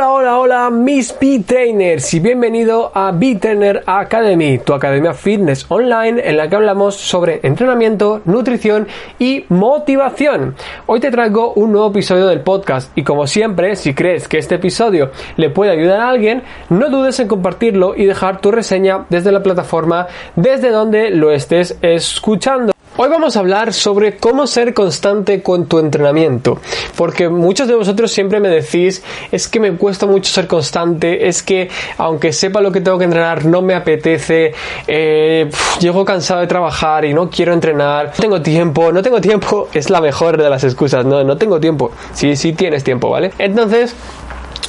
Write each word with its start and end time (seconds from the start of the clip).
Hola, 0.00 0.12
hola, 0.12 0.38
hola, 0.38 0.70
mis 0.70 1.14
B-Trainers 1.20 2.14
y 2.14 2.20
bienvenido 2.20 2.90
a 2.94 3.12
B-Trainer 3.12 3.82
Academy, 3.84 4.56
tu 4.56 4.72
academia 4.72 5.12
fitness 5.12 5.66
online 5.68 6.26
en 6.26 6.38
la 6.38 6.48
que 6.48 6.56
hablamos 6.56 6.96
sobre 6.96 7.40
entrenamiento, 7.42 8.22
nutrición 8.24 8.88
y 9.18 9.44
motivación. 9.50 10.56
Hoy 10.86 11.00
te 11.00 11.10
traigo 11.10 11.52
un 11.52 11.72
nuevo 11.72 11.90
episodio 11.90 12.28
del 12.28 12.40
podcast 12.40 12.96
y 12.96 13.04
como 13.04 13.26
siempre, 13.26 13.76
si 13.76 13.92
crees 13.92 14.26
que 14.26 14.38
este 14.38 14.54
episodio 14.54 15.10
le 15.36 15.50
puede 15.50 15.72
ayudar 15.72 16.00
a 16.00 16.08
alguien, 16.08 16.44
no 16.70 16.88
dudes 16.88 17.20
en 17.20 17.28
compartirlo 17.28 17.94
y 17.94 18.06
dejar 18.06 18.40
tu 18.40 18.50
reseña 18.50 19.04
desde 19.10 19.32
la 19.32 19.42
plataforma 19.42 20.06
desde 20.34 20.70
donde 20.70 21.10
lo 21.10 21.30
estés 21.30 21.76
escuchando. 21.82 22.72
Hoy 23.02 23.08
vamos 23.08 23.34
a 23.34 23.40
hablar 23.40 23.72
sobre 23.72 24.18
cómo 24.18 24.46
ser 24.46 24.74
constante 24.74 25.42
con 25.42 25.64
tu 25.64 25.78
entrenamiento, 25.78 26.58
porque 26.98 27.30
muchos 27.30 27.66
de 27.66 27.74
vosotros 27.74 28.12
siempre 28.12 28.40
me 28.40 28.50
decís, 28.50 29.02
es 29.32 29.48
que 29.48 29.58
me 29.58 29.72
cuesta 29.72 30.04
mucho 30.04 30.30
ser 30.30 30.46
constante, 30.46 31.26
es 31.26 31.42
que 31.42 31.70
aunque 31.96 32.34
sepa 32.34 32.60
lo 32.60 32.70
que 32.70 32.82
tengo 32.82 32.98
que 32.98 33.04
entrenar, 33.04 33.46
no 33.46 33.62
me 33.62 33.74
apetece, 33.74 34.52
eh, 34.86 35.48
llego 35.80 36.04
cansado 36.04 36.42
de 36.42 36.46
trabajar 36.46 37.06
y 37.06 37.14
no 37.14 37.30
quiero 37.30 37.54
entrenar, 37.54 38.08
no 38.08 38.20
tengo 38.20 38.42
tiempo, 38.42 38.92
no 38.92 39.00
tengo 39.00 39.18
tiempo, 39.22 39.70
es 39.72 39.88
la 39.88 40.02
mejor 40.02 40.36
de 40.36 40.50
las 40.50 40.62
excusas, 40.62 41.06
no, 41.06 41.24
no 41.24 41.38
tengo 41.38 41.58
tiempo, 41.58 41.92
sí, 42.12 42.36
sí 42.36 42.52
tienes 42.52 42.84
tiempo, 42.84 43.08
¿vale? 43.08 43.30
Entonces, 43.38 43.96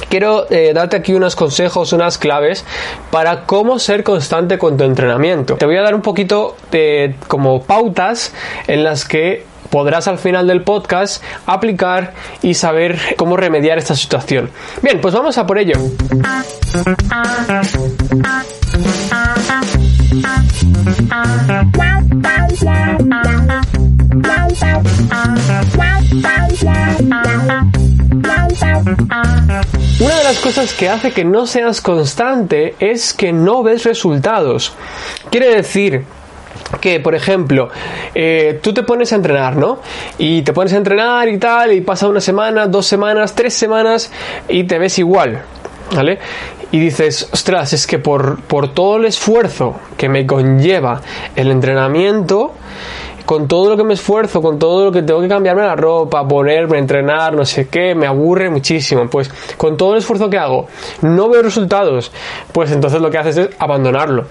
quiero 0.08 0.46
eh, 0.50 0.72
darte 0.74 0.96
aquí 0.96 1.14
unos 1.14 1.36
consejos, 1.36 1.92
unas 1.92 2.18
claves 2.18 2.64
para 3.10 3.44
cómo 3.44 3.78
ser 3.78 4.04
constante 4.04 4.58
con 4.58 4.76
tu 4.76 4.84
entrenamiento. 4.84 5.56
Te 5.56 5.66
voy 5.66 5.76
a 5.76 5.82
dar 5.82 5.94
un 5.94 6.02
poquito 6.02 6.56
de 6.70 7.14
como 7.28 7.62
pautas 7.62 8.34
en 8.66 8.84
las 8.84 9.04
que 9.04 9.44
podrás 9.70 10.06
al 10.06 10.18
final 10.18 10.46
del 10.46 10.62
podcast 10.62 11.24
aplicar 11.46 12.12
y 12.42 12.54
saber 12.54 12.98
cómo 13.16 13.36
remediar 13.36 13.78
esta 13.78 13.96
situación. 13.96 14.50
Bien, 14.82 15.00
pues 15.00 15.14
vamos 15.14 15.38
a 15.38 15.46
por 15.46 15.58
ello. 15.58 15.74
Una 30.00 30.16
de 30.16 30.24
las 30.24 30.38
cosas 30.40 30.72
que 30.72 30.88
hace 30.88 31.12
que 31.12 31.24
no 31.24 31.46
seas 31.46 31.80
constante 31.80 32.74
es 32.78 33.12
que 33.12 33.32
no 33.32 33.62
ves 33.62 33.84
resultados. 33.84 34.72
Quiere 35.30 35.54
decir 35.54 36.04
que, 36.80 36.98
por 37.00 37.14
ejemplo, 37.14 37.68
eh, 38.14 38.60
tú 38.62 38.72
te 38.72 38.82
pones 38.82 39.12
a 39.12 39.16
entrenar, 39.16 39.56
¿no? 39.56 39.80
Y 40.18 40.42
te 40.42 40.52
pones 40.52 40.72
a 40.72 40.78
entrenar 40.78 41.28
y 41.28 41.38
tal, 41.38 41.72
y 41.72 41.82
pasa 41.82 42.08
una 42.08 42.20
semana, 42.20 42.66
dos 42.66 42.86
semanas, 42.86 43.34
tres 43.34 43.54
semanas, 43.54 44.10
y 44.48 44.64
te 44.64 44.78
ves 44.78 44.98
igual, 44.98 45.42
¿vale? 45.94 46.18
Y 46.70 46.78
dices, 46.80 47.28
ostras, 47.30 47.74
es 47.74 47.86
que 47.86 47.98
por, 47.98 48.40
por 48.40 48.72
todo 48.72 48.96
el 48.96 49.04
esfuerzo 49.04 49.78
que 49.98 50.08
me 50.08 50.26
conlleva 50.26 51.02
el 51.36 51.50
entrenamiento, 51.50 52.54
con 53.24 53.48
todo 53.48 53.70
lo 53.70 53.76
que 53.76 53.84
me 53.84 53.94
esfuerzo, 53.94 54.42
con 54.42 54.58
todo 54.58 54.86
lo 54.86 54.92
que 54.92 55.02
tengo 55.02 55.20
que 55.20 55.28
cambiarme 55.28 55.62
la 55.62 55.76
ropa, 55.76 56.26
ponerme, 56.26 56.78
entrenar, 56.78 57.34
no 57.34 57.44
sé 57.44 57.68
qué, 57.68 57.94
me 57.94 58.06
aburre 58.06 58.50
muchísimo. 58.50 59.08
Pues 59.08 59.30
con 59.56 59.76
todo 59.76 59.92
el 59.92 59.98
esfuerzo 59.98 60.28
que 60.28 60.38
hago, 60.38 60.68
no 61.02 61.28
veo 61.28 61.42
resultados, 61.42 62.12
pues 62.52 62.70
entonces 62.72 63.00
lo 63.00 63.10
que 63.10 63.18
haces 63.18 63.36
es 63.36 63.50
abandonarlo. 63.58 64.26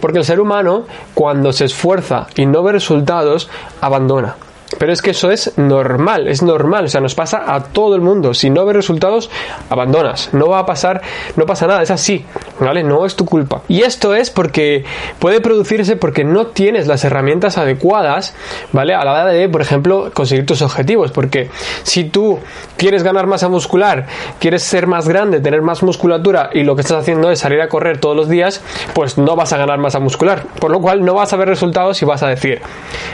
Porque 0.00 0.18
el 0.18 0.24
ser 0.24 0.40
humano, 0.40 0.84
cuando 1.14 1.52
se 1.52 1.64
esfuerza 1.64 2.26
y 2.36 2.46
no 2.46 2.62
ve 2.62 2.72
resultados, 2.72 3.48
abandona. 3.80 4.36
Pero 4.78 4.92
es 4.92 5.00
que 5.00 5.10
eso 5.10 5.30
es 5.30 5.56
normal, 5.56 6.28
es 6.28 6.42
normal, 6.42 6.86
o 6.86 6.88
sea, 6.88 7.00
nos 7.00 7.14
pasa 7.14 7.44
a 7.46 7.62
todo 7.62 7.94
el 7.94 8.00
mundo. 8.00 8.34
Si 8.34 8.50
no 8.50 8.66
ves 8.66 8.76
resultados, 8.76 9.30
abandonas. 9.70 10.30
No 10.32 10.48
va 10.48 10.58
a 10.60 10.66
pasar, 10.66 11.00
no 11.36 11.46
pasa 11.46 11.66
nada, 11.66 11.82
es 11.82 11.90
así, 11.90 12.24
¿vale? 12.60 12.82
No 12.82 13.06
es 13.06 13.16
tu 13.16 13.24
culpa. 13.24 13.62
Y 13.68 13.82
esto 13.82 14.14
es 14.14 14.30
porque 14.30 14.84
puede 15.18 15.40
producirse 15.40 15.96
porque 15.96 16.24
no 16.24 16.46
tienes 16.46 16.86
las 16.86 17.04
herramientas 17.04 17.58
adecuadas, 17.58 18.34
¿vale? 18.72 18.94
A 18.94 19.04
la 19.04 19.12
hora 19.12 19.26
de, 19.26 19.48
por 19.48 19.60
ejemplo, 19.60 20.10
conseguir 20.14 20.46
tus 20.46 20.62
objetivos. 20.62 21.10
Porque 21.12 21.50
si 21.82 22.04
tú 22.04 22.38
quieres 22.76 23.02
ganar 23.02 23.26
masa 23.26 23.48
muscular, 23.48 24.06
quieres 24.38 24.62
ser 24.62 24.86
más 24.86 25.08
grande, 25.08 25.40
tener 25.40 25.62
más 25.62 25.82
musculatura 25.82 26.50
y 26.52 26.62
lo 26.62 26.74
que 26.74 26.82
estás 26.82 26.98
haciendo 26.98 27.30
es 27.30 27.40
salir 27.40 27.60
a 27.60 27.68
correr 27.68 27.98
todos 27.98 28.16
los 28.16 28.28
días, 28.28 28.62
pues 28.94 29.18
no 29.18 29.36
vas 29.36 29.52
a 29.52 29.58
ganar 29.58 29.78
masa 29.78 30.00
muscular. 30.00 30.44
Por 30.60 30.70
lo 30.70 30.80
cual 30.80 31.04
no 31.04 31.14
vas 31.14 31.32
a 31.32 31.36
ver 31.36 31.48
resultados 31.48 32.00
y 32.02 32.04
vas 32.04 32.22
a 32.22 32.28
decir, 32.28 32.60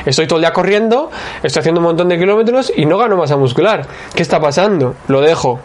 estoy 0.07 0.27
todo 0.27 0.39
el 0.39 0.43
día 0.43 0.53
corriendo, 0.53 1.11
estoy 1.43 1.61
haciendo 1.61 1.81
un 1.81 1.87
montón 1.87 2.09
de 2.09 2.19
kilómetros 2.19 2.73
y 2.75 2.87
no 2.87 2.99
gano 2.99 3.17
masa 3.17 3.37
muscular. 3.37 3.87
¿Qué 4.15 4.23
está 4.23 4.41
pasando? 4.41 4.95
Lo 5.09 5.21
dejo. 5.21 5.61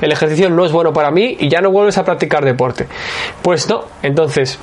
El 0.00 0.12
ejercicio 0.12 0.50
no 0.50 0.64
es 0.64 0.72
bueno 0.72 0.92
para 0.92 1.10
mí 1.10 1.36
y 1.38 1.48
ya 1.48 1.60
no 1.60 1.70
vuelves 1.70 1.98
a 1.98 2.04
practicar 2.04 2.44
deporte. 2.44 2.86
Pues 3.42 3.68
no, 3.68 3.84
entonces 4.02 4.58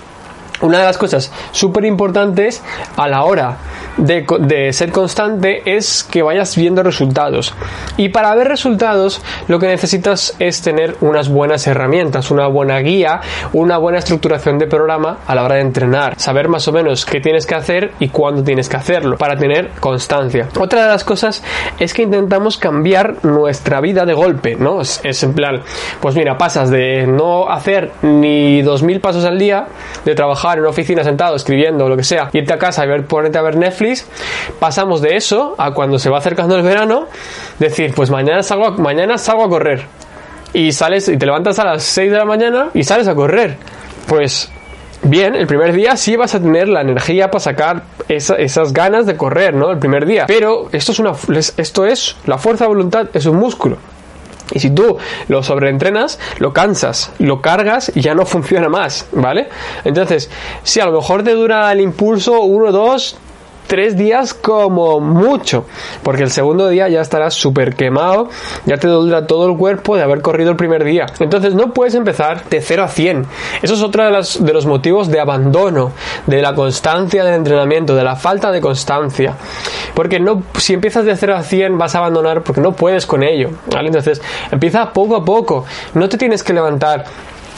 una 0.61 0.79
de 0.79 0.85
las 0.85 0.97
cosas 0.97 1.31
súper 1.51 1.85
importantes 1.85 2.61
a 2.95 3.07
la 3.07 3.23
hora 3.23 3.57
de, 3.97 4.73
ser 4.73 4.91
constante 4.91 5.61
es 5.65 6.03
que 6.03 6.21
vayas 6.21 6.55
viendo 6.55 6.83
resultados. 6.83 7.53
Y 7.97 8.09
para 8.09 8.33
ver 8.35 8.47
resultados 8.47 9.21
lo 9.47 9.59
que 9.59 9.67
necesitas 9.67 10.35
es 10.39 10.61
tener 10.61 10.95
unas 11.01 11.29
buenas 11.29 11.67
herramientas, 11.67 12.31
una 12.31 12.47
buena 12.47 12.79
guía, 12.79 13.21
una 13.53 13.77
buena 13.77 13.99
estructuración 13.99 14.57
de 14.57 14.67
programa 14.67 15.19
a 15.27 15.35
la 15.35 15.43
hora 15.43 15.55
de 15.55 15.61
entrenar. 15.61 16.19
Saber 16.19 16.47
más 16.47 16.67
o 16.67 16.71
menos 16.71 17.05
qué 17.05 17.19
tienes 17.19 17.45
que 17.45 17.55
hacer 17.55 17.91
y 17.99 18.09
cuándo 18.09 18.43
tienes 18.43 18.69
que 18.69 18.77
hacerlo 18.77 19.17
para 19.17 19.35
tener 19.35 19.71
constancia. 19.79 20.47
Otra 20.59 20.83
de 20.83 20.89
las 20.89 21.03
cosas 21.03 21.43
es 21.79 21.93
que 21.93 22.03
intentamos 22.03 22.57
cambiar 22.57 23.23
nuestra 23.25 23.81
vida 23.81 24.05
de 24.05 24.13
golpe, 24.13 24.55
¿no? 24.55 24.81
Es, 24.81 25.01
es 25.03 25.23
en 25.23 25.33
plan, 25.33 25.61
pues 25.99 26.15
mira, 26.15 26.37
pasas 26.37 26.69
de 26.69 27.07
no 27.07 27.49
hacer 27.49 27.91
ni 28.01 28.61
2.000 28.61 29.01
pasos 29.01 29.25
al 29.25 29.37
día, 29.37 29.67
de 30.05 30.15
trabajar 30.15 30.50
en 30.53 30.61
una 30.61 30.69
oficina 30.69 31.03
sentado 31.03 31.35
escribiendo 31.35 31.87
lo 31.87 31.97
que 31.97 32.03
sea, 32.03 32.29
irte 32.33 32.53
a 32.53 32.57
casa 32.57 32.85
y 32.85 32.87
ver, 32.87 33.05
ponerte 33.05 33.37
a 33.37 33.41
ver 33.41 33.55
Netflix, 33.55 34.07
pasamos 34.59 35.01
de 35.01 35.15
eso 35.15 35.55
a 35.57 35.73
cuando 35.73 35.99
se 35.99 36.09
va 36.09 36.17
acercando 36.19 36.55
el 36.55 36.63
verano, 36.63 37.07
decir, 37.59 37.93
pues 37.95 38.09
mañana 38.09 38.43
salgo 38.43 38.65
a, 38.67 38.71
mañana 38.71 39.17
salgo 39.17 39.43
a 39.43 39.49
correr. 39.49 39.85
Y 40.53 40.73
sales 40.73 41.07
y 41.07 41.17
te 41.17 41.25
levantas 41.25 41.59
a 41.59 41.65
las 41.65 41.83
6 41.83 42.11
de 42.11 42.17
la 42.17 42.25
mañana 42.25 42.69
y 42.73 42.83
sales 42.83 43.07
a 43.07 43.15
correr. 43.15 43.55
Pues 44.07 44.51
bien, 45.03 45.35
el 45.35 45.47
primer 45.47 45.73
día 45.73 45.95
sí 45.95 46.15
vas 46.15 46.35
a 46.35 46.41
tener 46.41 46.67
la 46.67 46.81
energía 46.81 47.31
para 47.31 47.39
sacar 47.39 47.83
esa, 48.09 48.35
esas 48.35 48.73
ganas 48.73 49.05
de 49.05 49.15
correr, 49.15 49.53
¿no? 49.53 49.71
El 49.71 49.79
primer 49.79 50.05
día. 50.05 50.25
Pero 50.27 50.67
esto 50.73 50.91
es 50.91 50.99
una 50.99 51.13
esto 51.57 51.85
es 51.85 52.17
la 52.25 52.37
fuerza 52.37 52.65
de 52.65 52.69
voluntad, 52.69 53.07
es 53.13 53.25
un 53.25 53.37
músculo. 53.37 53.77
Y 54.51 54.59
si 54.59 54.71
tú 54.71 54.97
lo 55.27 55.43
sobreentrenas, 55.43 56.19
lo 56.39 56.53
cansas, 56.53 57.11
lo 57.19 57.41
cargas 57.41 57.91
y 57.95 58.01
ya 58.01 58.13
no 58.13 58.25
funciona 58.25 58.69
más, 58.69 59.07
¿vale? 59.11 59.49
Entonces, 59.83 60.29
si 60.63 60.79
a 60.79 60.85
lo 60.85 60.93
mejor 60.93 61.23
te 61.23 61.31
dura 61.31 61.71
el 61.71 61.81
impulso 61.81 62.41
uno, 62.41 62.71
dos, 62.71 63.17
tres 63.67 63.97
días 63.97 64.33
como 64.33 64.99
mucho, 64.99 65.65
porque 66.03 66.23
el 66.23 66.31
segundo 66.31 66.69
día 66.69 66.89
ya 66.89 67.01
estarás 67.01 67.33
súper 67.33 67.75
quemado, 67.75 68.29
ya 68.65 68.77
te 68.77 68.87
dura 68.87 69.27
todo 69.27 69.49
el 69.49 69.57
cuerpo 69.57 69.95
de 69.95 70.03
haber 70.03 70.21
corrido 70.21 70.51
el 70.51 70.57
primer 70.57 70.83
día. 70.83 71.05
Entonces 71.19 71.53
no 71.53 71.73
puedes 71.73 71.95
empezar 71.95 72.43
de 72.49 72.61
0 72.61 72.83
a 72.83 72.87
100. 72.87 73.25
Eso 73.61 73.73
es 73.73 73.81
otro 73.81 74.03
de, 74.03 74.27
de 74.39 74.53
los 74.53 74.65
motivos 74.65 75.09
de 75.09 75.19
abandono, 75.19 75.91
de 76.27 76.41
la 76.41 76.53
constancia 76.53 77.23
del 77.23 77.35
entrenamiento, 77.35 77.95
de 77.95 78.03
la 78.03 78.15
falta 78.15 78.51
de 78.51 78.61
constancia. 78.61 79.35
Porque 79.93 80.19
no, 80.19 80.43
si 80.57 80.73
empiezas 80.73 81.05
de 81.05 81.15
0 81.15 81.35
a 81.35 81.43
100 81.43 81.77
vas 81.77 81.95
a 81.95 81.99
abandonar 81.99 82.43
porque 82.43 82.61
no 82.61 82.73
puedes 82.73 83.05
con 83.05 83.23
ello. 83.23 83.49
Entonces 83.71 84.21
empieza 84.51 84.91
poco 84.93 85.15
a 85.15 85.25
poco. 85.25 85.65
No 85.93 86.09
te 86.09 86.17
tienes 86.17 86.43
que 86.43 86.53
levantar 86.53 87.05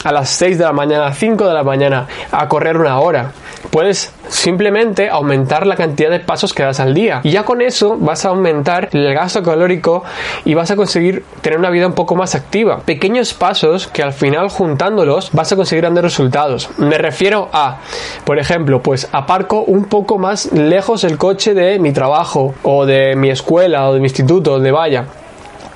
a 0.04 0.12
las 0.12 0.28
6 0.30 0.58
de 0.58 0.64
la 0.64 0.72
mañana, 0.72 1.12
5 1.12 1.48
de 1.48 1.54
la 1.54 1.64
mañana, 1.64 2.06
a 2.30 2.46
correr 2.48 2.76
una 2.76 2.98
hora. 3.00 3.32
Puedes 3.70 4.12
simplemente 4.28 5.08
aumentar 5.08 5.66
la 5.66 5.76
cantidad 5.76 6.10
de 6.10 6.20
pasos 6.20 6.52
que 6.52 6.62
das 6.62 6.80
al 6.80 6.94
día. 6.94 7.20
Y 7.22 7.30
ya 7.30 7.44
con 7.44 7.62
eso 7.62 7.96
vas 7.98 8.24
a 8.24 8.30
aumentar 8.30 8.88
el 8.92 9.12
gasto 9.14 9.42
calórico 9.42 10.04
y 10.44 10.54
vas 10.54 10.70
a 10.70 10.76
conseguir 10.76 11.24
tener 11.40 11.58
una 11.58 11.70
vida 11.70 11.86
un 11.86 11.94
poco 11.94 12.14
más 12.16 12.34
activa. 12.34 12.80
Pequeños 12.84 13.34
pasos 13.34 13.86
que 13.86 14.02
al 14.02 14.12
final 14.12 14.48
juntándolos 14.48 15.30
vas 15.32 15.52
a 15.52 15.56
conseguir 15.56 15.82
grandes 15.82 16.04
resultados. 16.04 16.70
Me 16.78 16.98
refiero 16.98 17.48
a, 17.52 17.78
por 18.24 18.38
ejemplo, 18.38 18.82
pues 18.82 19.08
aparco 19.12 19.62
un 19.62 19.86
poco 19.86 20.18
más 20.18 20.52
lejos 20.52 21.04
el 21.04 21.18
coche 21.18 21.54
de 21.54 21.78
mi 21.78 21.92
trabajo 21.92 22.54
o 22.62 22.86
de 22.86 23.16
mi 23.16 23.30
escuela 23.30 23.88
o 23.88 23.94
de 23.94 24.00
mi 24.00 24.06
instituto, 24.06 24.52
donde 24.52 24.70
vaya 24.70 25.06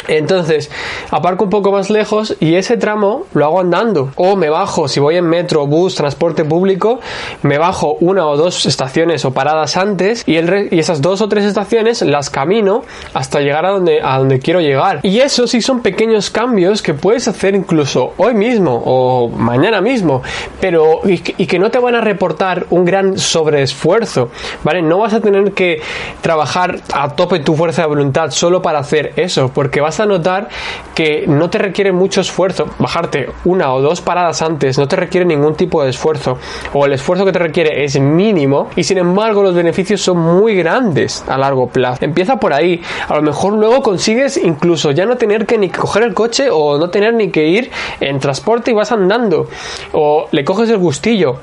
Entonces, 0.08 0.70
aparco 1.10 1.44
un 1.44 1.50
poco 1.50 1.70
más 1.70 1.90
lejos 1.90 2.36
y 2.40 2.54
ese 2.54 2.76
tramo 2.76 3.26
lo 3.34 3.44
hago 3.44 3.60
andando. 3.60 4.10
O 4.16 4.36
me 4.36 4.48
bajo, 4.48 4.88
si 4.88 5.00
voy 5.00 5.16
en 5.16 5.26
metro, 5.26 5.66
bus, 5.66 5.94
transporte 5.94 6.44
público, 6.44 7.00
me 7.42 7.58
bajo 7.58 7.96
una 8.00 8.26
o 8.26 8.36
dos 8.36 8.66
estaciones 8.66 9.24
o 9.24 9.32
paradas 9.32 9.76
antes 9.76 10.24
y, 10.26 10.38
esas 10.78 11.02
dos 11.02 11.20
o 11.20 11.28
tres 11.28 11.44
estaciones 11.44 12.02
las 12.02 12.30
camino 12.30 12.82
hasta 13.14 13.40
llegar 13.40 13.66
a 13.66 13.70
donde, 13.70 14.00
a 14.02 14.18
donde 14.18 14.40
quiero 14.40 14.60
llegar. 14.60 15.00
Y 15.02 15.20
eso 15.20 15.46
sí 15.46 15.60
son 15.60 15.80
pequeños 15.80 16.30
cambios 16.30 16.82
que 16.82 16.94
puedes 16.94 17.28
hacer 17.28 17.54
incluso 17.54 18.14
hoy 18.16 18.34
mismo 18.34 18.82
o 18.84 19.28
mañana 19.28 19.80
mismo, 19.80 20.22
pero 20.60 21.00
y 21.04 21.18
que, 21.18 21.34
y 21.36 21.46
que 21.46 21.58
no 21.58 21.70
te 21.70 21.78
van 21.78 21.94
a 21.94 22.00
reportar 22.00 22.66
un 22.70 22.84
gran 22.84 23.18
sobreesfuerzo, 23.18 24.30
¿vale? 24.64 24.82
No 24.82 24.98
vas 24.98 25.14
a 25.14 25.20
tener 25.20 25.52
que 25.52 25.82
trabajar 26.20 26.80
a 26.92 27.10
tope 27.14 27.40
tu 27.40 27.54
fuerza 27.54 27.82
de 27.82 27.88
voluntad 27.88 28.30
solo 28.30 28.62
para 28.62 28.78
hacer 28.78 29.12
eso, 29.16 29.50
porque 29.52 29.80
vas 29.80 29.97
a 30.00 30.06
notar 30.06 30.48
que 30.94 31.26
no 31.26 31.50
te 31.50 31.58
requiere 31.58 31.92
mucho 31.92 32.20
esfuerzo. 32.20 32.66
Bajarte 32.78 33.30
una 33.44 33.72
o 33.72 33.80
dos 33.80 34.00
paradas 34.00 34.42
antes 34.42 34.78
no 34.78 34.88
te 34.88 34.96
requiere 34.96 35.24
ningún 35.26 35.54
tipo 35.54 35.82
de 35.82 35.90
esfuerzo. 35.90 36.38
O 36.72 36.86
el 36.86 36.92
esfuerzo 36.92 37.24
que 37.24 37.32
te 37.32 37.38
requiere 37.38 37.84
es 37.84 37.98
mínimo 38.00 38.68
y 38.76 38.84
sin 38.84 38.98
embargo 38.98 39.42
los 39.42 39.54
beneficios 39.54 40.00
son 40.00 40.18
muy 40.18 40.54
grandes 40.54 41.24
a 41.28 41.38
largo 41.38 41.68
plazo. 41.68 42.04
Empieza 42.04 42.36
por 42.36 42.52
ahí. 42.52 42.80
A 43.08 43.16
lo 43.16 43.22
mejor 43.22 43.54
luego 43.54 43.82
consigues 43.82 44.36
incluso 44.36 44.90
ya 44.90 45.06
no 45.06 45.16
tener 45.16 45.46
que 45.46 45.58
ni 45.58 45.70
coger 45.70 46.02
el 46.02 46.14
coche 46.14 46.48
o 46.50 46.78
no 46.78 46.90
tener 46.90 47.14
ni 47.14 47.30
que 47.30 47.48
ir 47.48 47.70
en 48.00 48.18
transporte 48.18 48.70
y 48.70 48.74
vas 48.74 48.92
andando. 48.92 49.48
O 49.92 50.28
le 50.30 50.44
coges 50.44 50.70
el 50.70 50.78
gustillo. 50.78 51.36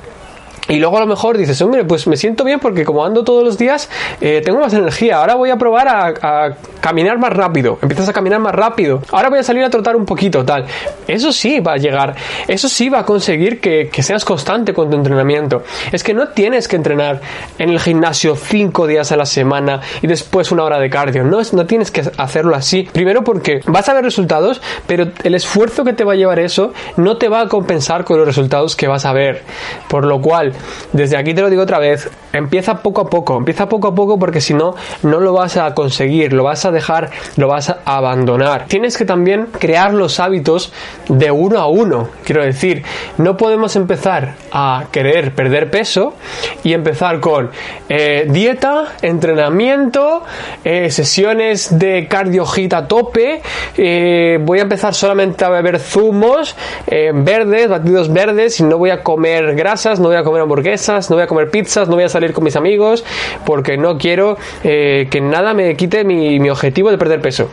Y 0.68 0.78
luego 0.78 0.98
a 0.98 1.02
lo 1.02 1.08
mejor 1.08 1.38
dices, 1.38 1.62
hombre, 1.62 1.84
pues 1.84 2.08
me 2.08 2.18
siento 2.18 2.44
bien 2.44 2.60
porque 2.60 2.84
como 2.86 3.06
ando 3.06 3.24
todos 3.24 3.44
los 3.44 3.58
días, 3.58 3.90
eh, 4.20 4.42
tengo 4.44 4.60
más 4.60 4.74
energía. 4.74 5.18
Ahora 5.18 5.36
voy 5.36 5.52
a 5.52 5.58
probar 5.58 5.88
a, 5.88 6.56
caminar 6.82 7.18
más 7.18 7.34
rápido. 7.34 7.80
Empiezas 7.82 8.10
a 8.10 8.14
caminar 8.14 8.40
más 8.40 8.54
rápido. 8.54 9.02
Ahora 9.12 9.30
voy 9.30 9.40
a 9.40 9.44
salir 9.44 9.64
a 9.64 9.70
trotar 9.70 9.96
un 9.96 10.06
poquito, 10.06 10.44
tal. 10.46 10.66
Eso 11.08 11.32
sí 11.32 11.60
va 11.60 11.74
a 11.74 11.78
llegar. 11.78 12.16
Eso 12.48 12.70
sí 12.70 12.90
va 12.90 13.00
a 13.00 13.06
conseguir 13.06 13.60
que, 13.60 13.90
que 13.92 14.04
seas 14.04 14.26
constante 14.26 14.74
con 14.74 14.90
tu 14.90 14.98
entrenamiento. 14.98 15.64
Es 15.92 16.04
que 16.04 16.14
no 16.14 16.30
tienes 16.30 16.68
que 16.68 16.76
entrenar 16.76 17.22
en 17.58 17.70
el 17.70 17.80
gimnasio 17.80 18.36
cinco 18.36 18.88
días 18.88 19.12
a 19.12 19.18
la 19.18 19.26
semana 19.26 19.82
y 20.02 20.08
después 20.08 20.52
una 20.52 20.64
hora 20.64 20.80
de 20.80 20.90
cardio. 20.90 21.24
No, 21.24 21.40
no 21.54 21.66
tienes 21.66 21.92
que 21.92 22.04
hacerlo 22.18 22.56
así. 22.56 22.88
Primero 22.92 23.24
porque 23.24 23.62
vas 23.66 23.88
a 23.90 23.94
ver 23.94 24.04
resultados, 24.04 24.62
pero 24.88 25.08
el 25.24 25.36
esfuerzo 25.36 25.84
que 25.84 25.94
te 25.94 26.04
va 26.04 26.14
a 26.14 26.16
llevar 26.16 26.40
eso 26.40 26.74
no 26.98 27.18
te 27.18 27.30
va 27.30 27.42
a 27.42 27.48
compensar 27.48 28.04
con 28.04 28.18
los 28.18 28.28
resultados 28.28 28.76
que 28.76 28.88
vas 28.88 29.06
a 29.06 29.14
ver. 29.14 29.44
Por 29.88 30.06
lo 30.06 30.22
cual, 30.22 30.54
desde 30.94 31.18
aquí 31.18 31.34
te 31.34 31.42
lo 31.42 31.50
digo 31.50 31.64
otra 31.64 31.80
vez, 31.80 32.10
empieza 32.34 32.82
poco 32.82 33.02
a 33.02 33.10
poco, 33.10 33.38
empieza 33.38 33.68
poco 33.68 33.88
a 33.88 33.96
poco 33.96 34.20
porque 34.20 34.42
si 34.42 34.54
no, 34.54 34.76
no 35.04 35.20
lo 35.20 35.34
vas 35.34 35.58
a 35.58 35.74
conseguir, 35.74 36.34
lo 36.34 36.44
vas 36.44 36.66
a 36.66 36.72
dejar, 36.72 37.10
lo 37.38 37.48
vas 37.48 37.70
a 37.70 37.80
abandonar. 37.86 38.66
Tienes 38.68 38.98
que 38.98 39.06
también 39.06 39.48
crear 39.60 39.94
los 39.94 40.20
hábitos 40.20 40.72
de 41.08 41.32
uno 41.32 41.60
a 41.60 41.68
uno, 41.68 42.10
quiero 42.24 42.44
decir, 42.44 42.84
no 43.18 43.38
podemos 43.38 43.76
empezar 43.76 44.36
a 44.52 44.86
querer 44.92 45.34
perder 45.34 45.70
peso 45.70 46.14
y 46.64 46.74
empezar 46.74 47.20
con 47.20 47.52
eh, 47.90 48.28
dieta, 48.30 48.96
entrenamiento, 49.02 50.24
eh, 50.64 50.90
sesiones 50.90 51.78
de 51.78 52.08
cardio 52.08 52.46
hit 52.46 52.74
a 52.74 52.88
tope, 52.88 53.42
eh, 53.78 54.40
voy 54.42 54.60
a 54.60 54.64
empezar 54.64 54.94
solamente 54.94 55.46
a 55.46 55.50
beber 55.50 55.80
zumos 55.80 56.56
verdes, 56.88 57.68
batidos 57.68 58.12
verdes 58.12 58.60
y 58.60 58.64
no 58.64 58.78
voy 58.78 58.90
a 58.90 59.04
comer 59.04 59.56
grasas, 59.56 60.00
no 60.00 60.08
voy 60.08 60.18
a 60.18 60.24
comer 60.24 60.42
hamburguesas, 60.46 61.10
no 61.10 61.18
voy 61.18 61.24
a 61.24 61.28
comer 61.28 61.50
pizzas, 61.50 61.88
no 61.88 61.96
voy 61.96 62.06
a 62.06 62.10
salir 62.10 62.34
con 62.34 62.44
mis 62.44 62.56
amigos 62.56 63.04
porque 63.46 63.78
no 63.78 63.98
quiero 63.98 64.38
eh, 64.64 65.08
que 65.10 65.22
nada 65.22 65.54
me 65.54 65.76
quite 65.76 66.04
mi, 66.04 66.40
mi 66.40 66.50
objetivo 66.50 66.90
de 66.90 66.98
perder 66.98 67.22
peso. 67.22 67.50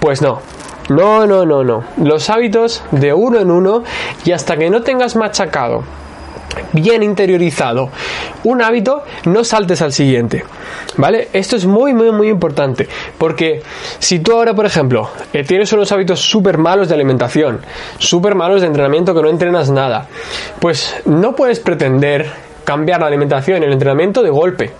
Pues 0.00 0.22
no, 0.22 0.40
no, 0.88 1.26
no, 1.26 1.44
no, 1.44 1.64
no. 1.64 1.84
Los 2.02 2.30
hábitos 2.30 2.82
de 2.92 3.12
uno 3.12 3.40
en 3.40 3.50
uno 3.50 3.82
y 4.24 4.32
hasta 4.32 4.56
que 4.56 4.70
no 4.70 4.82
tengas 4.82 5.16
machacado 5.16 5.82
bien 6.72 7.02
interiorizado 7.02 7.90
un 8.44 8.62
hábito, 8.62 9.02
no 9.26 9.44
saltes 9.44 9.82
al 9.82 9.92
siguiente. 9.92 10.44
¿Vale? 10.96 11.28
Esto 11.32 11.56
es 11.56 11.66
muy, 11.66 11.92
muy, 11.94 12.10
muy 12.12 12.28
importante. 12.28 12.88
Porque 13.18 13.62
si 13.98 14.20
tú 14.20 14.32
ahora, 14.32 14.54
por 14.54 14.66
ejemplo, 14.66 15.10
eh, 15.32 15.44
tienes 15.44 15.72
unos 15.72 15.90
hábitos 15.92 16.20
súper 16.20 16.58
malos 16.58 16.88
de 16.88 16.94
alimentación, 16.94 17.60
súper 17.98 18.34
malos 18.34 18.60
de 18.62 18.68
entrenamiento 18.68 19.14
que 19.14 19.22
no 19.22 19.28
entrenas 19.28 19.70
nada, 19.70 20.08
pues 20.60 20.96
no 21.04 21.34
puedes 21.34 21.60
pretender 21.60 22.26
cambiar 22.64 23.00
la 23.00 23.06
alimentación 23.06 23.62
y 23.62 23.66
el 23.66 23.72
entrenamiento 23.72 24.22
de 24.22 24.30
golpe 24.30 24.72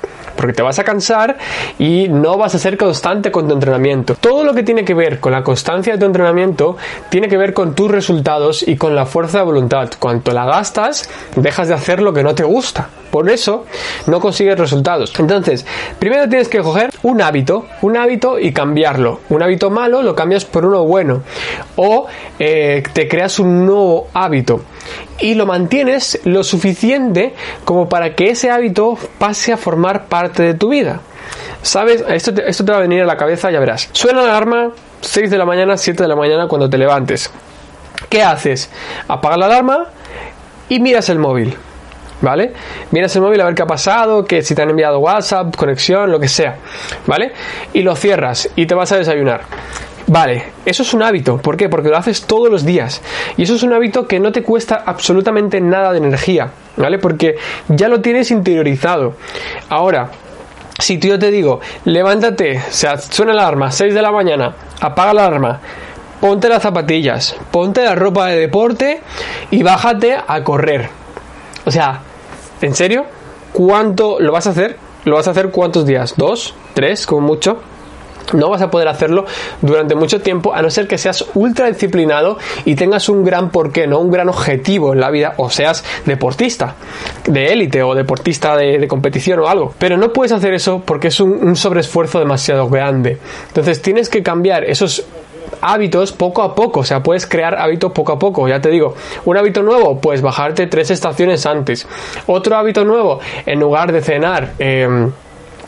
porque 0.47 0.59
te 0.59 0.63
vas 0.63 0.79
a 0.79 0.85
cansar 0.85 1.39
y 1.77 2.07
no 2.09 2.39
vas 2.39 2.55
a 2.55 2.61
ser 2.61 2.79
constante 2.79 3.33
con 3.33 3.49
tu 3.49 3.55
entrenamiento. 3.55 4.15
Todo 4.15 4.45
lo 4.45 4.55
que 4.55 4.63
tiene 4.63 4.85
que 4.85 4.95
ver 4.95 5.19
con 5.19 5.33
la 5.33 5.43
constancia 5.43 5.95
de 5.95 5.99
tu 5.99 6.05
entrenamiento 6.05 6.77
tiene 7.09 7.27
que 7.27 7.37
ver 7.37 7.53
con 7.53 7.75
tus 7.75 7.91
resultados 7.91 8.63
y 8.63 8.77
con 8.77 8.95
la 8.95 9.07
fuerza 9.07 9.39
de 9.39 9.45
voluntad. 9.45 9.91
Cuanto 9.99 10.31
la 10.31 10.45
gastas, 10.45 11.11
dejas 11.35 11.67
de 11.67 11.75
hacer 11.75 12.01
lo 12.01 12.13
que 12.13 12.23
no 12.23 12.33
te 12.37 12.45
gusta. 12.45 12.89
Por 13.17 13.31
eso 13.31 13.65
no 14.09 14.21
consigues 14.21 14.59
resultados. 14.59 15.11
Entonces, 15.19 15.65
primero 15.99 16.29
tienes 16.29 16.49
que 16.49 16.59
coger 16.59 16.91
un 17.03 17.23
hábito, 17.23 17.65
un 17.81 17.97
hábito 17.97 18.39
y 18.39 18.53
cambiarlo. 18.53 19.21
Un 19.31 19.43
hábito 19.43 19.71
malo 19.71 20.03
lo 20.03 20.15
cambias 20.15 20.45
por 20.45 20.67
uno 20.67 20.85
bueno. 20.85 21.23
O 21.77 22.09
eh, 22.39 22.83
te 22.93 23.09
creas 23.09 23.39
un 23.39 23.65
nuevo 23.65 24.09
hábito 24.13 24.61
y 25.19 25.33
lo 25.33 25.47
mantienes 25.47 26.21
lo 26.25 26.45
suficiente 26.45 27.35
como 27.65 27.89
para 27.89 28.15
que 28.15 28.29
ese 28.29 28.51
hábito 28.51 28.99
pase 29.17 29.55
a 29.55 29.57
formar 29.57 30.09
parte 30.09 30.43
de 30.43 30.53
tu 30.53 30.69
vida. 30.69 31.01
¿Sabes? 31.63 32.05
Esto 32.07 32.35
te, 32.35 32.47
esto 32.47 32.67
te 32.67 32.71
va 32.71 32.77
a 32.77 32.83
venir 32.83 33.01
a 33.01 33.07
la 33.07 33.17
cabeza, 33.17 33.51
ya 33.51 33.61
verás. 33.61 33.89
Suena 33.93 34.21
la 34.21 34.29
alarma 34.29 34.73
6 35.01 35.31
de 35.31 35.39
la 35.39 35.47
mañana, 35.47 35.79
7 35.79 36.03
de 36.03 36.09
la 36.11 36.17
mañana 36.17 36.49
cuando 36.49 36.69
te 36.69 36.77
levantes. 36.77 37.31
¿Qué 38.11 38.23
haces? 38.23 38.69
Apagas 39.09 39.39
la 39.39 39.47
alarma 39.47 39.87
y 40.69 40.81
miras 40.81 41.09
el 41.09 41.19
móvil. 41.19 41.57
¿Vale? 42.21 42.53
Miras 42.93 43.15
el 43.17 43.23
móvil 43.23 43.41
a 43.41 43.45
ver 43.45 43.55
qué 43.55 43.63
ha 43.63 43.67
pasado, 43.67 44.25
que 44.25 44.43
si 44.43 44.55
te 44.55 44.63
han 44.63 44.71
enviado 44.71 44.99
WhatsApp, 45.01 45.55
conexión, 45.55 46.11
lo 46.11 46.19
que 46.19 46.29
sea. 46.29 46.57
¿Vale? 47.07 47.33
Y 47.73 47.83
lo 47.83 47.95
cierras 47.95 48.49
y 48.57 48.67
te 48.67 48.75
vas 48.75 48.93
a 48.93 48.97
desayunar. 48.97 49.43
Vale, 50.09 50.45
eso 50.65 50.83
es 50.83 50.95
un 50.95 51.03
hábito. 51.03 51.39
¿Por 51.39 51.57
qué? 51.57 51.69
Porque 51.69 51.89
lo 51.89 51.97
haces 51.97 52.27
todos 52.27 52.49
los 52.49 52.65
días. 52.65 53.03
Y 53.37 53.43
eso 53.43 53.57
es 53.57 53.63
un 53.65 53.73
hábito 53.73 54.07
que 54.07 54.21
no 54.21 54.31
te 54.31 54.43
cuesta 54.43 54.83
absolutamente 54.87 55.61
nada 55.61 55.93
de 55.93 55.99
energía. 55.99 56.51
¿Vale? 56.77 56.99
Porque 56.99 57.37
ya 57.69 57.89
lo 57.89 58.01
tienes 58.01 58.31
interiorizado. 58.31 59.15
Ahora, 59.69 60.11
si 60.79 60.99
yo 60.99 61.19
te 61.19 61.31
digo, 61.31 61.61
levántate, 61.85 62.61
se 62.71 62.89
suena 62.99 63.33
la 63.33 63.43
alarma, 63.43 63.71
6 63.71 63.95
de 63.95 64.03
la 64.03 64.13
mañana, 64.13 64.55
apaga 64.81 65.15
la 65.15 65.27
alarma, 65.27 65.61
ponte 66.21 66.49
las 66.49 66.63
zapatillas, 66.63 67.35
ponte 67.51 67.83
la 67.83 67.95
ropa 67.95 68.27
de 68.27 68.39
deporte 68.39 69.01
y 69.51 69.63
bájate 69.63 70.17
a 70.27 70.45
correr. 70.45 70.91
O 71.67 71.71
sea, 71.71 72.01
¿en 72.63 72.75
serio? 72.75 73.05
¿Cuánto 73.53 74.19
lo 74.21 74.33
vas 74.33 74.47
a 74.47 74.51
hacer? 74.51 74.77
¿Lo 75.05 75.17
vas 75.17 75.29
a 75.29 75.33
hacer 75.33 75.51
cuántos 75.51 75.85
días? 75.85 76.15
¿Dos? 76.17 76.55
¿Tres? 76.75 77.07
Como 77.07 77.27
mucho. 77.27 77.59
No 78.33 78.51
vas 78.51 78.63
a 78.63 78.71
poder 78.71 78.89
hacerlo 78.89 79.25
durante 79.63 79.95
mucho 79.95 80.21
tiempo 80.21 80.53
a 80.53 80.63
no 80.63 80.71
ser 80.71 80.89
que 80.89 80.99
seas 80.99 81.25
ultra 81.35 81.69
disciplinado 81.69 82.39
y 82.65 82.75
tengas 82.75 83.09
un 83.09 83.25
gran 83.25 83.51
porqué, 83.51 83.87
no 83.87 84.01
un 84.01 84.11
gran 84.11 84.29
objetivo 84.29 84.93
en 84.93 85.01
la 85.01 85.11
vida 85.11 85.35
o 85.37 85.49
seas 85.49 85.85
deportista 86.07 86.75
de 87.27 87.53
élite 87.53 87.85
o 87.85 87.95
deportista 87.95 88.57
de, 88.57 88.87
competición 88.89 89.39
o 89.41 89.49
algo. 89.49 89.75
Pero 89.79 89.97
no 89.97 90.13
puedes 90.13 90.33
hacer 90.33 90.55
eso 90.55 90.83
porque 90.85 91.09
es 91.09 91.21
un, 91.21 91.33
un 91.33 91.57
sobreesfuerzo 91.57 92.19
demasiado 92.19 92.69
grande. 92.69 93.19
Entonces 93.49 93.81
tienes 93.81 94.09
que 94.09 94.25
cambiar 94.25 94.65
esos 94.65 95.05
hábitos 95.61 96.13
poco 96.13 96.43
a 96.43 96.55
poco, 96.55 96.81
o 96.81 96.85
sea, 96.85 97.03
puedes 97.03 97.27
crear 97.27 97.57
hábitos 97.57 97.93
poco 97.93 98.13
a 98.13 98.19
poco, 98.19 98.49
ya 98.49 98.61
te 98.61 98.71
digo, 98.71 98.95
un 99.25 99.37
hábito 99.37 99.63
nuevo, 99.63 100.01
pues 100.01 100.23
bajarte 100.23 100.67
tres 100.67 100.91
estaciones 100.91 101.47
antes, 101.47 101.87
otro 102.27 102.57
hábito 102.57 102.85
nuevo, 102.85 103.21
en 103.45 103.61
lugar 103.61 103.93
de 103.93 104.01
cenar, 104.03 104.53
eh, 104.59 105.09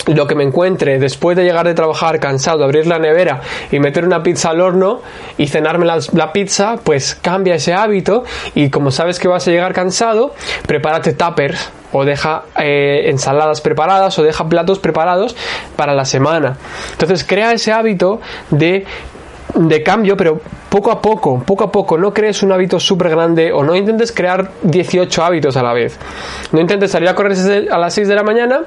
lo 0.07 0.27
que 0.27 0.35
me 0.35 0.45
encuentre 0.45 0.99
después 0.99 1.37
de 1.37 1.45
llegar 1.45 1.67
de 1.67 1.75
trabajar 1.75 2.19
cansado, 2.21 2.65
abrir 2.65 2.87
la 2.87 2.99
nevera 2.99 3.41
y 3.71 3.79
meter 3.79 4.05
una 4.05 4.23
pizza 4.23 4.51
al 4.51 4.61
horno 4.61 5.01
y 5.37 5.49
cenarme 5.49 5.85
la, 5.85 5.99
la, 6.13 6.33
pizza, 6.33 6.77
pues 6.83 7.15
cambia 7.15 7.55
ese 7.55 7.75
hábito 7.75 8.25
y 8.55 8.71
como 8.71 8.91
sabes 8.91 9.19
que 9.19 9.29
vas 9.29 9.47
a 9.49 9.51
llegar 9.51 9.73
cansado, 9.75 10.35
prepárate 10.67 11.13
tuppers 11.13 11.71
o 11.93 12.05
deja 12.05 12.45
eh, 12.59 13.05
ensaladas 13.07 13.61
preparadas 13.61 14.19
o 14.19 14.23
deja 14.23 14.49
platos 14.49 14.79
preparados 14.79 15.37
para 15.77 15.95
la 15.95 16.05
semana. 16.05 16.57
Entonces 16.93 17.25
crea 17.25 17.53
ese 17.53 17.73
hábito 17.73 18.21
de 18.51 18.85
de 19.55 19.83
cambio, 19.83 20.17
pero 20.17 20.41
poco 20.69 20.91
a 20.91 21.01
poco, 21.01 21.43
poco 21.45 21.65
a 21.65 21.73
poco. 21.73 21.99
No 21.99 22.13
crees 22.13 22.43
un 22.43 22.53
hábito 22.53 22.79
súper 22.79 23.11
grande 23.11 23.53
o 23.53 23.63
no 23.63 23.75
intentes 23.75 24.13
crear 24.13 24.51
18 24.63 25.23
hábitos 25.25 25.57
a 25.57 25.63
la 25.63 25.73
vez. 25.73 25.99
No 26.53 26.61
intentes 26.61 26.91
salir 26.91 27.09
a 27.09 27.15
correr 27.15 27.69
a 27.71 27.79
las 27.79 27.95
6 27.95 28.09
de 28.09 28.15
la 28.15 28.23
mañana 28.23 28.61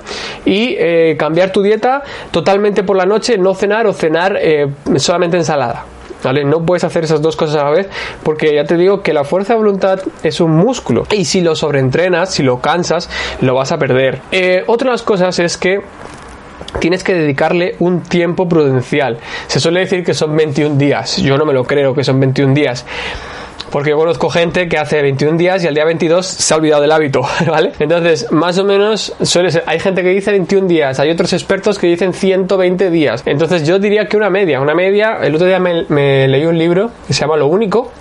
y 0.46 0.76
eh, 0.78 1.16
cambiar 1.18 1.52
tu 1.52 1.62
dieta 1.62 2.04
totalmente 2.32 2.84
por 2.84 2.98
la 2.98 3.06
noche, 3.06 3.38
no 3.38 3.54
cenar 3.54 3.88
o 3.88 3.94
cenar 3.94 4.38
eh, 4.40 4.68
solamente 4.98 5.38
ensalada. 5.38 5.86
¿Vale? 6.24 6.46
No 6.46 6.64
puedes 6.64 6.84
hacer 6.84 7.04
esas 7.04 7.20
dos 7.24 7.36
cosas 7.36 7.56
a 7.56 7.64
la 7.64 7.72
vez 7.72 7.90
porque 8.22 8.54
ya 8.54 8.64
te 8.64 8.78
digo 8.78 9.02
que 9.02 9.12
la 9.12 9.24
fuerza 9.24 9.54
de 9.54 9.58
voluntad 9.58 10.02
es 10.22 10.40
un 10.40 10.52
músculo 10.52 11.08
y 11.12 11.26
si 11.26 11.42
lo 11.42 11.56
sobreentrenas, 11.56 12.32
si 12.32 12.44
lo 12.44 12.62
cansas, 12.62 13.10
lo 13.42 13.56
vas 13.56 13.72
a 13.72 13.80
perder. 13.80 14.22
Eh, 14.32 14.64
otra 14.68 14.90
de 14.90 14.92
las 14.92 15.02
cosas 15.02 15.40
es 15.40 15.58
que 15.58 15.82
tienes 16.80 17.04
que 17.04 17.14
dedicarle 17.14 17.76
un 17.80 18.02
tiempo 18.02 18.48
prudencial. 18.48 19.18
Se 19.48 19.60
suele 19.60 19.82
decir 19.82 20.04
que 20.04 20.14
son 20.14 20.36
21 20.36 20.76
días. 20.76 21.18
Yo 21.18 21.38
no 21.38 21.46
me 21.46 21.54
lo 21.54 21.64
creo 21.64 21.94
que 21.94 22.04
son 22.04 22.20
21 22.20 22.54
días. 22.54 22.86
Porque 23.72 23.92
yo 23.92 23.98
conozco 23.98 24.30
gente 24.30 24.68
que 24.68 24.78
hace 24.78 25.02
21 25.02 25.38
días 25.38 25.64
y 25.64 25.68
al 25.68 25.74
día 25.74 25.86
22 25.86 26.26
se 26.26 26.54
ha 26.54 26.58
olvidado 26.58 26.82
del 26.82 26.92
hábito, 26.92 27.22
¿vale? 27.48 27.72
Entonces, 27.80 28.30
más 28.32 28.58
o 28.58 28.66
menos 28.66 29.14
suele 29.22 29.50
ser. 29.50 29.64
Hay 29.66 29.80
gente 29.80 30.04
que 30.04 30.10
dice 30.10 30.32
21 30.32 30.68
días, 30.68 31.00
hay 31.00 31.10
otros 31.10 31.32
expertos 31.32 31.80
que 31.80 31.88
dicen 31.88 32.14
120 32.14 32.90
días. 32.90 33.24
Entonces, 33.26 33.66
yo 33.66 33.80
diría 33.80 34.08
que 34.08 34.18
una 34.18 34.30
media. 34.30 34.60
Una 34.60 34.76
media, 34.76 35.20
el 35.22 35.34
otro 35.36 35.48
día 35.48 35.60
me, 35.60 35.86
me 35.88 36.28
leí 36.28 36.46
un 36.46 36.58
libro 36.58 36.92
que 37.08 37.14
se 37.14 37.22
llama 37.22 37.38
Lo 37.38 37.48
Único 37.48 37.92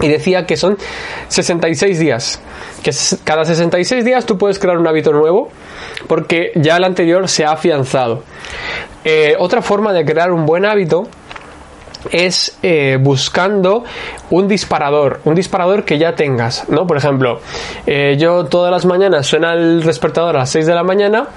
y 0.00 0.08
decía 0.08 0.46
que 0.46 0.56
son 0.56 0.76
66 1.28 1.98
días. 1.98 2.40
Que 2.82 2.90
cada 3.24 3.44
66 3.44 4.04
días 4.04 4.26
tú 4.26 4.38
puedes 4.38 4.58
crear 4.58 4.78
un 4.78 4.86
hábito 4.86 5.12
nuevo 5.12 5.48
porque 6.06 6.52
ya 6.54 6.76
el 6.76 6.84
anterior 6.84 7.28
se 7.28 7.44
ha 7.44 7.52
afianzado. 7.52 8.22
Eh, 9.04 9.34
otra 9.38 9.62
forma 9.62 9.92
de 9.92 10.04
crear 10.04 10.32
un 10.32 10.46
buen 10.46 10.64
hábito 10.64 11.08
es 12.12 12.58
eh, 12.62 12.98
buscando 13.00 13.84
un 14.30 14.48
disparador, 14.48 15.20
un 15.24 15.34
disparador 15.34 15.84
que 15.84 15.98
ya 15.98 16.14
tengas, 16.14 16.68
¿no? 16.68 16.86
Por 16.86 16.96
ejemplo, 16.96 17.40
eh, 17.86 18.16
yo 18.18 18.44
todas 18.46 18.70
las 18.70 18.84
mañanas 18.84 19.26
suena 19.26 19.52
el 19.54 19.82
despertador 19.82 20.36
a 20.36 20.40
las 20.40 20.50
6 20.50 20.66
de 20.66 20.74
la 20.74 20.82
mañana, 20.82 21.28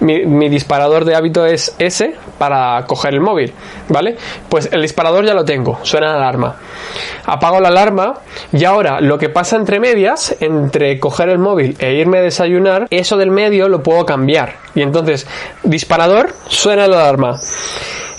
mi, 0.00 0.48
disparador 0.48 1.04
de 1.04 1.14
hábito 1.14 1.44
es 1.44 1.74
ese 1.78 2.14
para 2.38 2.84
coger 2.86 3.14
el 3.14 3.20
móvil, 3.20 3.52
¿vale? 3.88 4.16
Pues 4.48 4.68
el 4.72 4.82
disparador 4.82 5.24
ya 5.24 5.34
lo 5.34 5.44
tengo, 5.44 5.78
suena 5.82 6.08
la 6.08 6.16
alarma. 6.16 6.56
Apago 7.26 7.60
la 7.60 7.68
alarma 7.68 8.14
y 8.52 8.64
ahora 8.64 9.00
lo 9.00 9.18
que 9.18 9.28
pasa 9.28 9.56
entre 9.56 9.80
medias, 9.80 10.36
entre 10.40 10.98
coger 10.98 11.28
el 11.28 11.38
móvil 11.38 11.76
e 11.78 11.94
irme 11.94 12.18
a 12.18 12.22
desayunar, 12.22 12.86
eso 12.90 13.16
del 13.16 13.30
medio 13.30 13.68
lo 13.68 13.82
puedo 13.82 14.06
cambiar. 14.06 14.56
Y 14.74 14.82
entonces, 14.82 15.26
disparador, 15.64 16.32
suena 16.48 16.86
la 16.86 17.00
alarma 17.00 17.38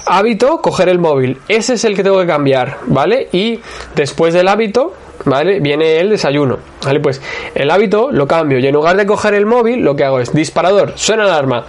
hábito, 0.10 0.62
coger 0.62 0.90
el 0.90 1.00
móvil. 1.00 1.38
Ese 1.48 1.76
es 1.76 1.86
el 1.86 1.96
que 1.96 2.04
tengo 2.04 2.20
que 2.20 2.28
cambiar, 2.28 2.80
¿vale? 2.88 3.30
Y 3.32 3.60
después 3.96 4.34
del 4.34 4.48
hábito, 4.48 4.94
¿vale? 5.26 5.60
Viene 5.60 6.00
el 6.00 6.10
desayuno, 6.10 6.58
¿vale? 6.84 7.00
Pues 7.00 7.22
el 7.54 7.70
hábito 7.70 8.12
lo 8.12 8.28
cambio 8.28 8.58
y 8.60 8.66
en 8.66 8.74
lugar 8.74 8.98
de 8.98 9.06
coger 9.06 9.36
el 9.36 9.46
móvil, 9.46 9.82
lo 9.82 9.96
que 9.96 10.04
hago 10.04 10.20
es 10.20 10.34
disparador, 10.34 10.94
suena 10.96 11.26
la 11.26 11.34
alarma. 11.34 11.66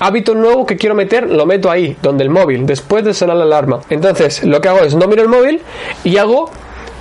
Hábito 0.00 0.34
nuevo 0.34 0.64
que 0.64 0.76
quiero 0.76 0.94
meter, 0.94 1.28
lo 1.30 1.44
meto 1.44 1.70
ahí, 1.70 1.96
donde 2.02 2.24
el 2.24 2.30
móvil, 2.30 2.66
después 2.66 3.04
de 3.04 3.12
sonar 3.12 3.36
la 3.36 3.44
alarma. 3.44 3.80
Entonces, 3.90 4.42
lo 4.44 4.60
que 4.60 4.68
hago 4.68 4.80
es 4.80 4.94
no 4.94 5.06
miro 5.06 5.22
el 5.22 5.28
móvil 5.28 5.60
y 6.04 6.16
hago 6.16 6.50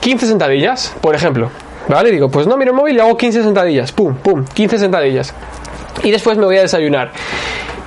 15 0.01 0.27
sentadillas, 0.27 0.93
por 1.01 1.15
ejemplo. 1.15 1.49
¿Vale? 1.87 2.11
Digo, 2.11 2.29
pues 2.29 2.47
no 2.47 2.55
miro 2.57 2.71
el 2.71 2.77
móvil 2.77 2.95
y 2.95 2.99
hago 2.99 3.17
15 3.17 3.43
sentadillas. 3.43 3.91
Pum, 3.91 4.15
pum, 4.15 4.45
15 4.53 4.77
sentadillas. 4.77 5.33
Y 6.01 6.11
después 6.11 6.37
me 6.37 6.45
voy 6.45 6.57
a 6.57 6.61
desayunar 6.61 7.11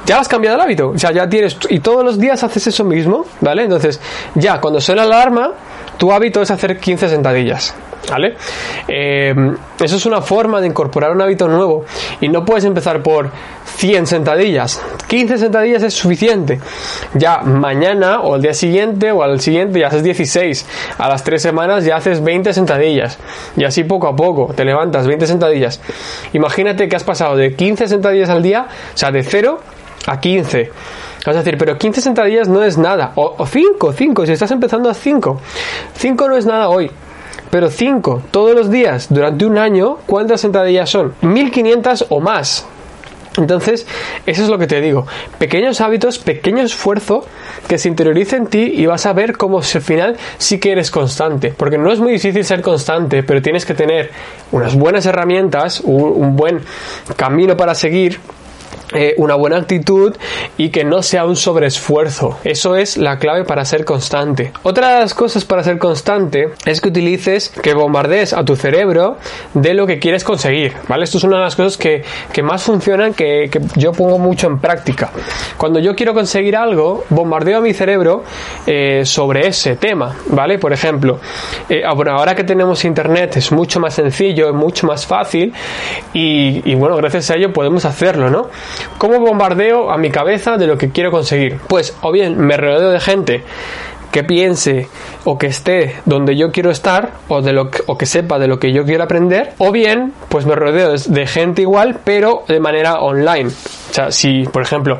ya 0.07 0.21
has 0.21 0.29
cambiado 0.29 0.57
el 0.57 0.63
hábito. 0.63 0.91
O 0.91 0.99
sea, 0.99 1.13
ya 1.13 1.29
tienes. 1.29 1.59
Y 1.69 1.81
todos 1.81 2.05
los 2.05 2.19
días 2.19 2.43
haces 2.43 2.69
eso 2.69 2.85
mismo, 2.85 3.27
¿vale? 3.41 3.65
Entonces, 3.65 4.01
ya 4.35 4.61
cuando 4.61 4.81
suena 4.81 5.05
la 5.05 5.17
alarma, 5.17 5.53
tu 5.99 6.13
hábito 6.13 6.41
es 6.41 6.51
hacer 6.51 6.79
15 6.79 7.09
sentadillas. 7.09 7.75
¿Vale? 8.09 8.37
Eh, 8.87 9.35
eso 9.81 9.97
es 9.97 10.07
una 10.07 10.21
forma 10.23 10.61
de 10.61 10.69
incorporar 10.69 11.11
un 11.11 11.21
hábito 11.21 11.49
nuevo. 11.49 11.85
Y 12.21 12.29
no 12.29 12.45
puedes 12.45 12.65
empezar 12.65 13.03
por 13.03 13.31
100 13.65 14.07
sentadillas. 14.07 14.81
15 15.09 15.39
sentadillas 15.39 15.83
es 15.83 15.95
suficiente. 15.95 16.61
Ya 17.15 17.39
mañana 17.39 18.21
o 18.21 18.37
el 18.37 18.43
día 18.43 18.55
siguiente 18.55 19.11
o 19.11 19.25
al 19.25 19.41
siguiente 19.41 19.81
ya 19.81 19.89
haces 19.89 20.05
16. 20.05 20.67
A 20.99 21.09
las 21.09 21.25
3 21.25 21.43
semanas 21.43 21.85
ya 21.85 21.97
haces 21.97 22.23
20 22.23 22.53
sentadillas. 22.53 23.19
Y 23.57 23.65
así 23.65 23.83
poco 23.83 24.07
a 24.07 24.15
poco 24.15 24.53
te 24.55 24.65
levantas 24.65 25.09
20 25.09 25.27
sentadillas. 25.27 25.81
Imagínate 26.33 26.89
que 26.89 26.95
has 26.95 27.05
pasado 27.05 27.35
de 27.35 27.57
15 27.57 27.89
sentadillas 27.89 28.29
al 28.29 28.43
día, 28.43 28.69
o 28.95 28.97
sea, 28.97 29.11
de 29.11 29.25
0 29.25 29.61
a 30.07 30.21
15. 30.21 30.71
Vas 31.27 31.37
a 31.37 31.41
decir, 31.41 31.59
pero 31.59 31.77
15 31.77 32.01
sentadillas 32.01 32.49
no 32.49 32.63
es 32.63 32.79
nada. 32.79 33.13
O, 33.17 33.45
5, 33.45 33.93
5, 33.93 34.27
si 34.27 34.33
estás 34.33 34.51
empezando 34.53 34.89
a 34.89 34.95
5. 34.95 35.41
5 35.95 36.29
no 36.29 36.37
es 36.37 36.47
nada 36.47 36.69
hoy. 36.69 36.91
Pero 37.51 37.71
5 37.71 38.23
todos 38.31 38.55
los 38.55 38.71
días 38.71 39.09
durante 39.11 39.45
un 39.45 39.59
año, 39.59 39.99
¿cuántas 40.07 40.41
sentadillas 40.41 40.91
son? 40.91 41.15
1500 41.23 42.07
o 42.09 42.21
más. 42.21 42.67
Entonces, 43.37 43.87
eso 44.25 44.43
es 44.43 44.49
lo 44.49 44.59
que 44.59 44.67
te 44.67 44.81
digo. 44.81 45.07
Pequeños 45.39 45.81
hábitos, 45.81 46.19
pequeño 46.19 46.63
esfuerzo 46.63 47.27
que 47.69 47.77
se 47.77 47.89
interiorice 47.89 48.37
en 48.37 48.47
ti 48.47 48.73
y 48.75 48.87
vas 48.87 49.05
a 49.05 49.13
ver 49.13 49.37
cómo 49.37 49.59
al 49.59 49.65
final 49.65 50.17
sí 50.39 50.59
que 50.59 50.73
eres 50.73 50.91
constante. 50.91 51.53
Porque 51.55 51.77
no 51.77 51.93
es 51.93 52.01
muy 52.01 52.13
difícil 52.13 52.45
ser 52.45 52.63
constante, 52.63 53.23
pero 53.23 53.43
tienes 53.43 53.67
que 53.67 53.75
tener 53.75 54.11
unas 54.53 54.75
buenas 54.75 55.05
herramientas, 55.05 55.81
un 55.81 56.35
buen 56.35 56.61
camino 57.17 57.57
para 57.57 57.75
seguir 57.75 58.21
eh, 58.93 59.15
una 59.17 59.35
buena 59.35 59.57
actitud 59.57 60.15
y 60.57 60.69
que 60.69 60.85
no 60.85 61.03
sea 61.03 61.25
un 61.25 61.35
sobreesfuerzo. 61.35 62.39
Eso 62.45 62.77
es 62.77 62.97
la 62.97 63.19
clave 63.19 63.45
para 63.45 63.65
ser 63.65 63.85
constante. 63.85 64.53
Otra 64.63 64.95
de 64.95 65.01
las 65.01 65.13
cosas 65.13 65.45
para 65.45 65.65
ser 65.65 65.79
constante 65.79 66.51
es 66.65 66.81
que 66.81 66.89
utilices, 66.89 67.49
que 67.49 67.75
bombardees 67.75 68.33
a 68.33 68.45
tu 68.45 68.55
cerebro 68.55 69.17
de 69.55 69.75
lo 69.75 69.89
que 69.89 69.99
quieres 69.99 70.23
conseguir, 70.23 70.75
¿vale? 70.89 71.05
Esto 71.05 71.19
es 71.19 71.25
una 71.25 71.39
de 71.39 71.43
las 71.43 71.57
cosas 71.57 71.77
que, 71.77 72.05
más 72.43 72.63
funcionan, 72.63 73.13
que, 73.13 73.51
yo 73.75 73.91
pongo 73.91 74.19
mucho 74.19 74.47
en 74.47 74.59
práctica. 74.61 75.11
Cuando 75.57 75.81
yo 75.81 75.97
quiero 75.97 76.15
conseguir 76.15 76.57
algo, 76.57 77.05
bombardeo 77.11 77.59
a 77.59 77.61
mi 77.61 77.75
cerebro 77.75 78.23
eh, 78.67 79.03
sobre 79.05 79.49
ese 79.49 79.75
tema, 79.77 80.17
¿vale? 80.27 80.59
Por 80.59 80.73
ejemplo, 80.73 81.19
eh, 81.69 81.83
ahora 81.85 82.37
que 82.37 82.45
tenemos 82.45 82.85
internet 82.85 83.37
es 83.37 83.51
mucho 83.51 83.81
más 83.81 83.95
sencillo, 83.95 84.49
es 84.49 84.55
mucho 84.55 84.87
más 84.87 85.07
fácil 85.07 85.53
y, 86.13 86.71
y 86.71 86.75
bueno, 86.77 86.97
gracias 86.97 87.31
a 87.31 87.35
ello 87.35 87.53
podemos 87.53 87.85
hacerlo, 87.85 88.31
¿no? 88.31 88.49
¿Cómo 88.99 89.21
bombardeo 89.21 89.91
a 89.91 89.99
mi 89.99 90.11
cabeza 90.11 90.57
de 90.57 90.67
lo 90.67 90.79
que 90.79 90.91
quiero 90.91 91.11
conseguir? 91.11 91.59
Pues 91.69 91.97
o 92.03 92.13
bien 92.13 92.39
me 92.39 92.57
rodeo 92.57 92.91
de 92.91 93.01
gente 93.01 93.45
que 94.11 94.25
piense 94.25 94.89
o 95.25 95.37
que 95.37 95.49
esté 95.49 95.97
donde 96.07 96.37
yo 96.37 96.51
quiero 96.51 96.71
estar 96.71 97.11
o 97.29 97.43
de 97.43 97.53
lo 97.53 97.71
que, 97.71 97.83
o 97.87 97.99
que 97.99 98.07
sepa 98.07 98.39
de 98.39 98.49
lo 98.49 98.59
que 98.59 98.73
yo 98.73 98.85
quiero 98.87 99.05
aprender 99.05 99.53
o 99.59 99.73
bien 99.73 100.15
pues 100.31 100.47
me 100.47 100.55
rodeo 100.55 100.95
de 100.97 101.27
gente 101.27 101.63
igual 101.63 101.99
pero 102.03 102.45
de 102.49 102.59
manera 102.59 103.01
online. 103.01 103.51
O 103.51 103.93
sea 103.93 104.11
si 104.11 104.45
por 104.45 104.63
ejemplo 104.63 104.99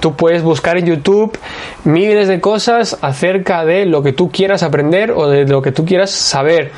tú 0.00 0.16
puedes 0.16 0.42
buscar 0.42 0.76
en 0.78 0.86
YouTube 0.86 1.38
miles 1.84 2.26
de 2.26 2.40
cosas 2.40 2.98
acerca 3.02 3.64
de 3.64 3.86
lo 3.86 4.02
que 4.02 4.12
tú 4.12 4.30
quieras 4.32 4.64
aprender 4.64 5.12
o 5.12 5.28
de 5.28 5.46
lo 5.46 5.62
que 5.62 5.70
tú 5.70 5.84
quieras 5.84 6.10
saber. 6.10 6.72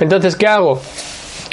Entonces 0.00 0.36
qué 0.36 0.46
hago 0.46 0.80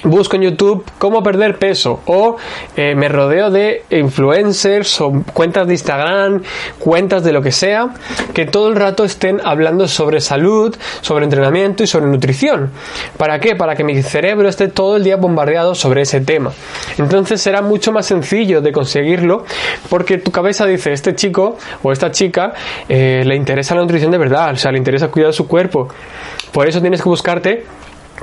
busco 0.03 0.35
en 0.35 0.43
YouTube 0.43 0.83
cómo 0.97 1.21
perder 1.23 1.57
peso 1.57 2.01
o 2.05 2.37
eh, 2.75 2.95
me 2.95 3.07
rodeo 3.07 3.49
de 3.49 3.83
influencers 3.89 5.01
o 5.01 5.11
cuentas 5.33 5.67
de 5.67 5.73
Instagram, 5.73 6.43
cuentas 6.79 7.23
de 7.23 7.31
lo 7.31 7.41
que 7.41 7.51
sea, 7.51 7.89
que 8.33 8.45
todo 8.45 8.69
el 8.69 8.75
rato 8.75 9.03
estén 9.03 9.39
hablando 9.43 9.87
sobre 9.87 10.19
salud, 10.21 10.75
sobre 11.01 11.25
entrenamiento 11.25 11.83
y 11.83 11.87
sobre 11.87 12.07
nutrición. 12.07 12.71
¿Para 13.17 13.39
qué? 13.39 13.55
Para 13.55 13.75
que 13.75 13.83
mi 13.83 14.01
cerebro 14.01 14.49
esté 14.49 14.67
todo 14.67 14.97
el 14.97 15.03
día 15.03 15.17
bombardeado 15.17 15.75
sobre 15.75 16.01
ese 16.01 16.21
tema. 16.21 16.51
Entonces 16.97 17.41
será 17.41 17.61
mucho 17.61 17.91
más 17.91 18.05
sencillo 18.05 18.61
de 18.61 18.71
conseguirlo 18.71 19.45
porque 19.89 20.17
tu 20.17 20.31
cabeza 20.31 20.65
dice, 20.65 20.93
este 20.93 21.15
chico 21.15 21.57
o 21.83 21.91
esta 21.91 22.11
chica 22.11 22.53
eh, 22.87 23.23
le 23.25 23.35
interesa 23.35 23.75
la 23.75 23.81
nutrición 23.81 24.11
de 24.11 24.17
verdad, 24.17 24.53
o 24.53 24.55
sea, 24.55 24.71
le 24.71 24.77
interesa 24.77 25.09
cuidar 25.09 25.33
su 25.33 25.47
cuerpo. 25.47 25.87
Por 26.51 26.67
eso 26.67 26.81
tienes 26.81 27.01
que 27.01 27.09
buscarte 27.09 27.65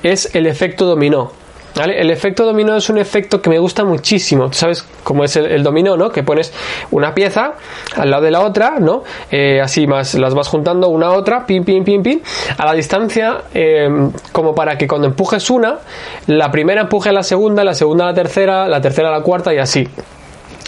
es 0.02 0.34
el 0.36 0.48
efecto 0.48 0.86
dominó. 0.86 1.43
El 1.75 2.12
efecto 2.12 2.46
dominó 2.46 2.75
es 2.75 2.89
un 2.89 3.00
efecto 3.00 3.42
que 3.42 3.50
me 3.50 3.58
gusta 3.58 3.84
muchísimo. 3.84 4.53
¿Sabes 4.53 4.86
cómo 5.03 5.24
es 5.24 5.36
el, 5.36 5.63
dominó, 5.63 5.98
no? 5.98 6.12
Que 6.12 6.22
pones 6.22 6.53
una 6.92 7.15
pieza 7.15 7.53
al 7.96 8.12
lado 8.12 8.24
de 8.24 8.32
la 8.32 8.42
otra, 8.42 8.75
¿no? 8.80 9.03
Eh, 9.32 9.60
así 9.60 9.88
más 9.88 10.13
las 10.13 10.36
vas 10.36 10.48
juntando 10.48 10.89
una 10.89 11.08
a 11.08 11.12
otra, 11.13 11.48
pin, 11.48 11.63
pin, 11.63 11.84
pin, 11.84 12.03
pin, 12.03 12.22
a 12.58 12.65
la 12.65 12.74
distancia, 12.74 13.42
eh, 13.56 13.89
como 14.32 14.53
para 14.53 14.77
que 14.77 14.88
cuando 14.88 15.08
empujes 15.08 15.50
una, 15.50 15.80
la 16.27 16.51
primera 16.51 16.82
empuje 16.82 17.10
a 17.10 17.13
la 17.13 17.24
segunda, 17.24 17.63
la 17.63 17.74
segunda 17.74 18.06
a 18.06 18.08
la 18.10 18.13
tercera, 18.13 18.68
la 18.68 18.80
tercera 18.80 19.10
a 19.10 19.12
la 19.12 19.22
cuarta 19.22 19.51
y 19.51 19.58
así. 19.58 19.88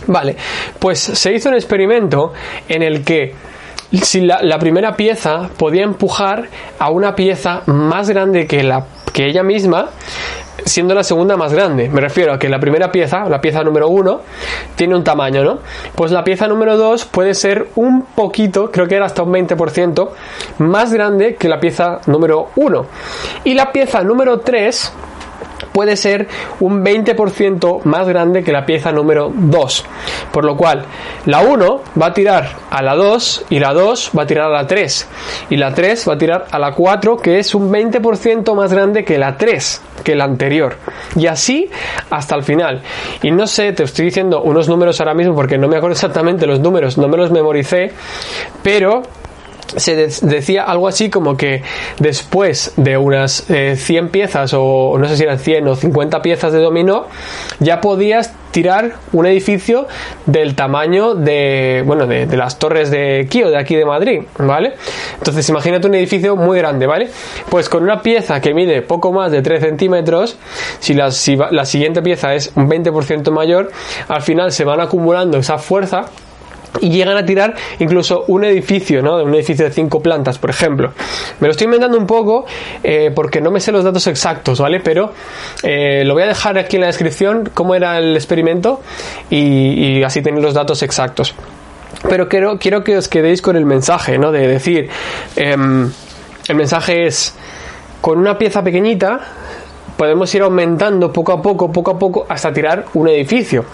Vale, 0.08 0.36
pues 0.80 1.00
se 1.00 1.34
hizo 1.34 1.50
un 1.50 1.56
experimento 1.56 2.34
en 2.68 2.82
el 2.82 3.04
que 3.04 3.34
si 4.02 4.22
la, 4.22 4.42
la, 4.42 4.60
primera 4.60 4.96
pieza 4.96 5.50
podía 5.58 5.84
empujar 5.84 6.50
a 6.80 6.90
una 6.90 7.16
pieza 7.16 7.62
más 7.68 8.10
grande 8.10 8.48
que, 8.48 8.64
la, 8.64 8.86
que 9.14 9.26
ella 9.28 9.44
misma, 9.44 9.90
siendo 10.64 10.94
la 10.94 11.04
segunda 11.04 11.36
más 11.38 11.54
grande. 11.54 11.90
Me 11.90 12.02
refiero 12.02 12.34
a 12.34 12.40
que 12.40 12.50
la 12.50 12.60
primera 12.60 12.92
pieza, 12.92 13.28
la 13.30 13.42
pieza 13.42 13.64
número 13.64 13.90
uno, 13.90 14.22
tiene 14.76 14.96
un 14.96 15.04
tamaño, 15.04 15.44
¿no? 15.44 15.60
Pues 15.96 16.12
la 16.12 16.24
pieza 16.24 16.48
número 16.48 16.78
dos 16.78 17.06
puede 17.06 17.34
ser 17.34 17.70
un 17.76 18.04
poquito, 18.04 18.72
creo 18.72 18.88
que 18.88 18.96
era 18.96 19.06
hasta 19.06 19.24
un 19.24 19.34
20%, 19.34 20.10
más 20.60 20.94
grande 20.94 21.36
que 21.36 21.50
la 21.50 21.60
pieza 21.60 22.00
número 22.08 22.50
uno. 22.56 22.86
Y 23.44 23.54
la 23.54 23.72
pieza 23.72 24.04
número 24.04 24.40
tres 24.40 24.92
puede 25.76 25.98
ser 25.98 26.30
un 26.62 26.86
20% 26.86 27.84
más 27.84 28.08
grande 28.08 28.46
que 28.46 28.54
la 28.54 28.66
pieza 28.66 28.94
número 28.94 29.30
2. 29.36 29.86
Por 30.32 30.46
lo 30.46 30.56
cual, 30.56 30.86
la 31.26 31.42
1 31.42 31.82
va 32.02 32.06
a 32.06 32.14
tirar 32.14 32.48
a 32.70 32.82
la 32.82 32.96
2 32.96 33.48
y 33.50 33.60
la 33.60 33.74
2 33.74 34.12
va 34.18 34.24
a 34.24 34.26
tirar 34.26 34.46
a 34.46 34.54
la 34.54 34.68
3. 34.68 35.10
Y 35.50 35.58
la 35.58 35.74
3 35.74 36.08
va 36.08 36.14
a 36.14 36.18
tirar 36.18 36.46
a 36.50 36.60
la 36.60 36.72
4, 36.72 37.18
que 37.18 37.40
es 37.40 37.54
un 37.54 37.70
20% 37.70 38.56
más 38.56 38.72
grande 38.72 39.04
que 39.04 39.18
la 39.18 39.36
3, 39.36 39.82
que 40.02 40.16
la 40.16 40.24
anterior. 40.24 40.78
Y 41.18 41.28
así 41.28 41.70
hasta 42.10 42.36
el 42.36 42.44
final. 42.44 42.82
Y 43.22 43.32
no 43.32 43.46
sé, 43.46 43.74
te 43.74 43.84
estoy 43.84 44.06
diciendo 44.06 44.44
unos 44.44 44.70
números 44.70 45.02
ahora 45.02 45.14
mismo 45.14 45.36
porque 45.36 45.58
no 45.58 45.68
me 45.68 45.76
acuerdo 45.76 45.92
exactamente 45.96 46.48
los 46.48 46.62
números, 46.62 46.98
no 46.98 47.10
me 47.10 47.18
los 47.18 47.32
memoricé, 47.32 47.92
pero 48.64 49.04
se 49.68 49.96
decía 49.96 50.64
algo 50.64 50.88
así 50.88 51.10
como 51.10 51.36
que 51.36 51.64
después 52.00 52.74
de 52.78 52.98
unas 52.98 53.46
100 53.46 54.06
eh, 54.06 54.10
piezas 54.12 54.54
o 54.54 54.98
no 54.98 55.08
sé 55.08 55.18
si 55.18 55.24
eran 55.24 55.40
100 55.40 55.68
o 55.68 55.76
50 55.76 56.22
piezas 56.22 56.54
de 56.54 56.60
dominó 56.60 57.08
ya 57.60 57.82
podías 57.82 58.34
tirar 58.52 58.96
un 59.12 59.26
edificio 59.26 59.88
del 60.26 60.56
tamaño 60.56 61.16
de 61.16 61.84
bueno 61.86 62.08
de, 62.08 62.26
las 62.38 62.58
torres 62.58 62.90
de 62.90 63.28
Kio 63.30 63.50
de 63.50 63.58
aquí 63.58 63.76
de 63.76 63.86
Madrid 63.86 64.22
vale 64.38 64.76
entonces 65.18 65.48
imagínate 65.50 65.88
un 65.88 65.96
edificio 65.96 66.36
muy 66.36 66.58
grande 66.58 66.88
vale 66.88 67.10
pues 67.50 67.68
con 67.68 67.84
una 67.84 68.02
pieza 68.02 68.40
que 68.40 68.54
mide 68.54 68.82
poco 68.82 69.12
más 69.12 69.32
de 69.32 69.42
3 69.42 69.62
centímetros 69.62 70.38
si 70.80 70.94
la, 70.94 71.12
si 71.12 71.36
la 71.36 71.66
siguiente 71.66 72.02
pieza 72.02 72.34
es 72.34 72.52
un 72.56 72.70
20% 72.70 73.32
mayor 73.32 73.72
al 74.08 74.22
final 74.22 74.52
se 74.52 74.64
van 74.64 74.80
acumulando 74.80 75.38
esa 75.38 75.58
fuerza 75.58 76.06
y 76.82 76.90
llegan 76.90 77.18
a 77.18 77.26
tirar 77.26 77.56
incluso 77.80 78.26
un 78.28 78.44
edificio, 78.44 79.02
¿no? 79.02 79.18
De 79.18 79.24
un 79.24 79.34
edificio 79.34 79.66
de 79.66 79.72
cinco 79.72 80.02
plantas, 80.02 80.38
por 80.38 80.50
ejemplo. 80.50 80.92
Me 81.40 81.48
lo 81.48 81.52
estoy 81.52 81.66
inventando 81.66 81.98
un 81.98 82.08
poco 82.08 82.46
eh, 82.84 83.12
porque 83.14 83.42
no 83.42 83.52
me 83.52 83.60
sé 83.60 83.72
los 83.72 83.84
datos 83.84 84.08
exactos, 84.08 84.60
¿vale? 84.60 84.80
Pero 84.80 85.14
eh, 85.64 86.04
lo 86.06 86.14
voy 86.14 86.24
a 86.24 86.28
dejar 86.28 86.58
aquí 86.58 86.76
en 86.76 86.82
la 86.82 86.88
descripción 86.88 87.50
cómo 87.54 87.76
era 87.76 87.98
el 87.98 88.16
experimento 88.16 88.82
y, 89.30 90.04
así 90.04 90.22
tenéis 90.22 90.44
los 90.44 90.54
datos 90.54 90.84
exactos. 90.84 91.34
Pero 92.10 92.28
quiero, 92.28 92.60
quiero 92.60 92.84
que 92.84 92.98
os 92.98 93.08
quedéis 93.08 93.42
con 93.42 93.56
el 93.56 93.66
mensaje, 93.66 94.18
¿no? 94.18 94.32
De 94.32 94.48
decir, 94.48 94.90
em, 95.36 95.90
el 96.48 96.56
mensaje 96.56 97.08
es, 97.08 97.36
con 98.02 98.20
una 98.20 98.38
pieza 98.38 98.64
pequeñita 98.64 99.22
podemos 99.98 100.34
ir 100.36 100.42
aumentando 100.42 101.12
poco 101.12 101.32
a 101.32 101.42
poco, 101.42 101.72
poco 101.72 101.92
a 101.92 102.00
poco, 102.00 102.26
hasta 102.28 102.52
tirar 102.52 102.86
un 102.94 103.08
edificio. 103.08 103.66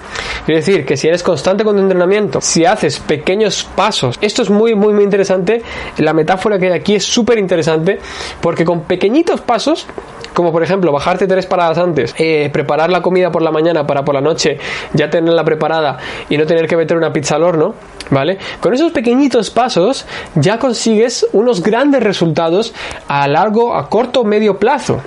Es 0.48 0.66
decir, 0.66 0.86
que 0.86 0.98
si 0.98 1.08
eres 1.08 1.24
constante 1.24 1.64
con 1.64 1.76
tu 1.76 1.82
entrenamiento, 1.82 2.42
si 2.42 2.66
haces 2.66 3.00
pequeños 3.00 3.68
pasos, 3.76 4.18
esto 4.22 4.42
es 4.42 4.50
muy, 4.50 4.76
muy, 4.76 4.94
muy 4.94 5.04
interesante. 5.04 5.62
La 5.98 6.14
metáfora 6.14 6.58
que 6.58 6.68
hay 6.68 6.74
aquí 6.74 6.96
es 6.96 7.06
súper 7.06 7.38
interesante 7.38 8.00
porque 8.42 8.66
con 8.66 8.82
pequeñitos 8.82 9.42
pasos 9.42 9.88
como 10.34 10.52
por 10.52 10.64
ejemplo 10.64 10.92
bajarte 10.92 11.28
tres 11.28 11.46
paradas 11.46 11.78
antes, 11.78 12.16
eh, 12.18 12.50
preparar 12.52 12.90
la 12.90 13.02
comida 13.02 13.32
por 13.32 13.42
la 13.42 13.52
mañana 13.52 13.86
para 13.86 14.04
por 14.04 14.16
la 14.16 14.22
noche 14.22 14.58
ya 14.94 15.10
tenerla 15.10 15.44
preparada 15.44 15.98
y 16.30 16.38
no 16.38 16.46
tener 16.46 16.68
que 16.68 16.78
meter 16.78 16.98
una 16.98 17.12
pizza 17.12 17.36
al 17.36 17.44
horno, 17.44 17.76
¿vale? 18.10 18.38
Con 18.60 18.74
esos 18.74 18.92
pequeñitos 18.92 19.50
pasos 19.50 20.06
ya 20.36 20.60
consigues 20.60 21.28
unos 21.34 21.62
grandes 21.62 22.02
resultados 22.02 22.74
a 23.08 23.28
largo, 23.28 23.76
a 23.76 23.90
corto 23.90 24.24
medio 24.24 24.58
plazo. 24.58 25.02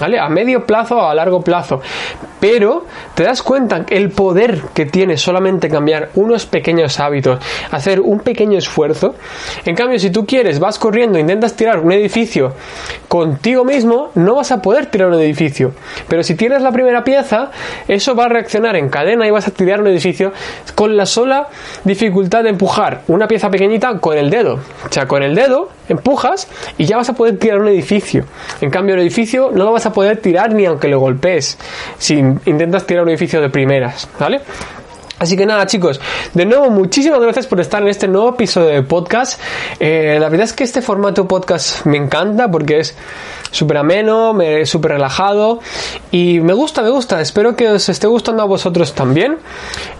¿Vale? 0.00 0.18
A 0.18 0.28
medio 0.28 0.64
plazo 0.66 0.96
o 0.96 1.08
a 1.08 1.14
largo 1.14 1.40
plazo. 1.40 1.80
Pero 2.40 2.84
te 3.14 3.24
das 3.24 3.42
cuenta 3.42 3.84
el 3.88 4.10
poder 4.10 4.60
que 4.74 4.86
tiene 4.86 5.16
solamente 5.16 5.68
cambiar 5.68 6.10
unos 6.14 6.46
pequeños 6.46 7.00
hábitos, 7.00 7.38
hacer 7.70 8.00
un 8.00 8.20
pequeño 8.20 8.58
esfuerzo. 8.58 9.14
En 9.64 9.74
cambio, 9.74 9.98
si 9.98 10.10
tú 10.10 10.26
quieres, 10.26 10.58
vas 10.60 10.78
corriendo, 10.78 11.18
intentas 11.18 11.56
tirar 11.56 11.80
un 11.80 11.92
edificio 11.92 12.52
contigo 13.08 13.64
mismo, 13.64 14.10
no 14.14 14.34
vas 14.34 14.52
a 14.52 14.60
poder 14.60 14.86
tirar 14.86 15.08
un 15.08 15.14
edificio. 15.14 15.72
Pero 16.08 16.22
si 16.22 16.34
tienes 16.34 16.62
la 16.62 16.72
primera 16.72 17.04
pieza, 17.04 17.50
eso 17.88 18.14
va 18.14 18.26
a 18.26 18.28
reaccionar 18.28 18.76
en 18.76 18.90
cadena 18.90 19.26
y 19.26 19.30
vas 19.30 19.48
a 19.48 19.50
tirar 19.50 19.80
un 19.80 19.86
edificio 19.86 20.32
con 20.74 20.96
la 20.96 21.06
sola 21.06 21.48
dificultad 21.84 22.42
de 22.42 22.50
empujar 22.50 23.02
una 23.08 23.26
pieza 23.26 23.50
pequeñita 23.50 23.98
con 23.98 24.16
el 24.16 24.30
dedo. 24.30 24.54
O 24.54 24.92
sea, 24.92 25.06
con 25.06 25.22
el 25.22 25.34
dedo 25.34 25.70
empujas 25.88 26.48
y 26.78 26.84
ya 26.84 26.96
vas 26.96 27.08
a 27.08 27.14
poder 27.14 27.38
tirar 27.38 27.60
un 27.60 27.68
edificio. 27.68 28.24
En 28.60 28.70
cambio, 28.70 28.94
el 28.94 29.00
edificio 29.00 29.50
no 29.52 29.64
lo 29.64 29.72
vas 29.72 29.85
a 29.85 29.85
poder 29.92 30.18
tirar 30.18 30.52
ni 30.52 30.66
aunque 30.66 30.88
lo 30.88 31.00
golpees. 31.00 31.58
Si 31.98 32.14
intentas 32.16 32.86
tirar 32.86 33.02
un 33.02 33.10
edificio 33.10 33.40
de 33.40 33.50
primeras, 33.50 34.08
¿vale? 34.18 34.40
Así 35.18 35.34
que 35.34 35.46
nada 35.46 35.64
chicos, 35.64 35.98
de 36.34 36.44
nuevo 36.44 36.68
muchísimas 36.68 37.20
gracias 37.20 37.46
por 37.46 37.58
estar 37.58 37.80
en 37.80 37.88
este 37.88 38.06
nuevo 38.06 38.30
episodio 38.30 38.68
de 38.68 38.82
podcast. 38.82 39.40
Eh, 39.80 40.18
la 40.20 40.28
verdad 40.28 40.44
es 40.44 40.52
que 40.52 40.62
este 40.62 40.82
formato 40.82 41.26
podcast 41.26 41.86
me 41.86 41.96
encanta 41.96 42.50
porque 42.50 42.80
es 42.80 42.94
súper 43.50 43.78
ameno, 43.78 44.36
súper 44.64 44.92
relajado 44.92 45.60
y 46.10 46.40
me 46.40 46.52
gusta, 46.52 46.82
me 46.82 46.90
gusta. 46.90 47.22
Espero 47.22 47.56
que 47.56 47.66
os 47.70 47.88
esté 47.88 48.06
gustando 48.06 48.42
a 48.42 48.46
vosotros 48.46 48.92
también. 48.92 49.38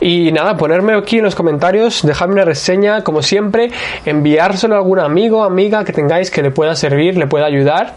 Y 0.01 0.33
nada, 0.33 0.59
ponerme 0.59 0.93
aquí 0.93 1.17
en 1.17 1.25
los 1.25 1.35
comentarios, 1.35 2.03
dejadme 2.03 2.35
una 2.35 2.45
reseña 2.45 3.03
como 3.03 3.23
siempre, 3.23 3.71
enviárselo 4.05 4.75
a 4.75 4.79
algún 4.79 5.01
amigo, 5.01 5.45
amiga 5.45 5.83
que 5.85 5.95
tengáis 5.95 6.31
que 6.31 6.43
le 6.43 6.51
pueda 6.51 6.77
servir, 6.77 7.17
le 7.17 7.27
pueda 7.27 7.47
ayudar. 7.47 7.95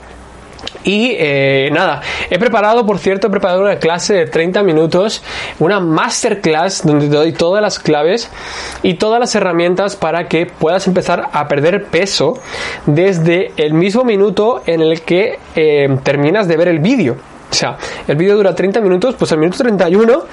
Y 0.84 1.16
eh, 1.18 1.70
nada, 1.72 2.02
he 2.30 2.40
preparado, 2.40 2.86
por 2.86 3.00
cierto, 3.00 3.28
he 3.28 3.30
preparado 3.30 3.62
una 3.62 3.78
clase 3.78 4.14
de 4.14 4.26
30 4.26 4.64
minutos, 4.64 5.24
una 5.60 5.80
masterclass 5.80 6.86
donde 6.86 7.08
te 7.08 7.16
doy 7.16 7.34
todas 7.34 7.62
las 7.62 7.80
claves 7.80 8.30
y 8.82 8.96
todas 8.96 9.20
las 9.20 9.36
herramientas 9.36 9.96
para 9.96 10.28
que 10.28 10.46
puedas 10.46 10.88
empezar 10.88 11.30
a 11.32 11.48
perder 11.48 11.86
peso 11.86 12.40
desde 12.86 13.52
el 13.58 13.74
mismo 13.74 14.04
minuto 14.04 14.62
en 14.66 14.82
el 14.82 15.02
que 15.02 15.40
eh, 15.56 15.88
terminas 16.04 16.48
de 16.48 16.58
ver 16.58 16.70
el 16.70 16.80
vídeo. 16.80 17.18
O 17.52 17.54
sea, 17.54 17.78
el 18.08 18.16
vídeo 18.16 18.38
dura 18.38 18.54
30 18.54 18.80
minutos, 18.80 19.16
pues 19.18 19.32
al 19.32 19.40
minuto 19.40 19.58
31 19.58 20.24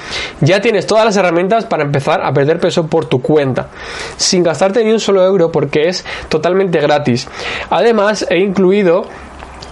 ya 0.43 0.61
tienes 0.61 0.87
todas 0.87 1.05
las 1.05 1.17
herramientas 1.17 1.65
para 1.65 1.83
empezar 1.83 2.21
a 2.23 2.33
perder 2.33 2.61
peso 2.61 2.87
por 2.87 3.07
tu 3.07 3.23
cuenta, 3.23 3.69
sin 4.17 4.43
gastarte 4.43 4.85
ni 4.85 4.93
un 4.93 5.01
solo 5.01 5.25
euro 5.25 5.51
porque 5.51 5.89
es 5.89 6.05
totalmente 6.29 6.79
gratis. 6.79 7.27
Además, 7.71 8.27
he 8.29 8.39
incluido 8.39 9.07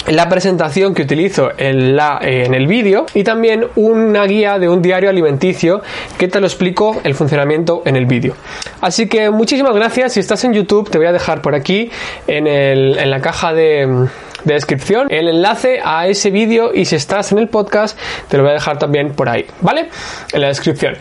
la 0.08 0.28
presentación 0.28 0.94
que 0.94 1.02
utilizo 1.02 1.50
en, 1.56 1.96
la, 1.96 2.18
en 2.20 2.54
el 2.54 2.66
vídeo 2.66 3.06
y 3.14 3.24
también 3.24 3.66
una 3.76 4.24
guía 4.24 4.58
de 4.58 4.68
un 4.68 4.82
diario 4.82 5.08
alimenticio 5.08 5.82
que 6.18 6.28
te 6.28 6.40
lo 6.40 6.46
explico 6.46 7.00
el 7.04 7.14
funcionamiento 7.14 7.82
en 7.84 7.96
el 7.96 8.06
vídeo. 8.06 8.34
Así 8.80 9.08
que 9.08 9.30
muchísimas 9.30 9.74
gracias. 9.74 10.12
Si 10.12 10.20
estás 10.20 10.44
en 10.44 10.52
YouTube, 10.52 10.90
te 10.90 10.98
voy 10.98 11.06
a 11.06 11.12
dejar 11.12 11.40
por 11.40 11.54
aquí 11.54 11.90
en, 12.26 12.46
el, 12.46 12.98
en 12.98 13.10
la 13.10 13.20
caja 13.20 13.54
de 13.54 14.08
de 14.44 14.54
descripción 14.54 15.08
el 15.10 15.28
enlace 15.28 15.80
a 15.84 16.06
ese 16.06 16.30
vídeo 16.30 16.72
y 16.74 16.84
si 16.84 16.96
estás 16.96 17.32
en 17.32 17.38
el 17.38 17.48
podcast 17.48 17.98
te 18.28 18.36
lo 18.36 18.42
voy 18.42 18.50
a 18.50 18.54
dejar 18.54 18.78
también 18.78 19.12
por 19.12 19.28
ahí, 19.28 19.46
¿vale? 19.60 19.88
En 20.32 20.40
la 20.40 20.48
descripción. 20.48 20.96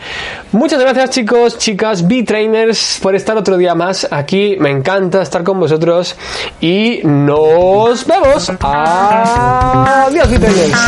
Muchas 0.52 0.80
gracias 0.80 1.10
chicos, 1.10 1.58
chicas, 1.58 2.06
B-Trainers 2.06 3.00
por 3.02 3.14
estar 3.14 3.36
otro 3.36 3.56
día 3.56 3.74
más 3.74 4.08
aquí. 4.10 4.56
Me 4.58 4.70
encanta 4.70 5.22
estar 5.22 5.42
con 5.42 5.60
vosotros 5.60 6.16
y 6.60 7.00
nos 7.04 8.06
vemos. 8.06 8.50
Adiós 8.60 10.30
B-Trainers. 10.30 10.78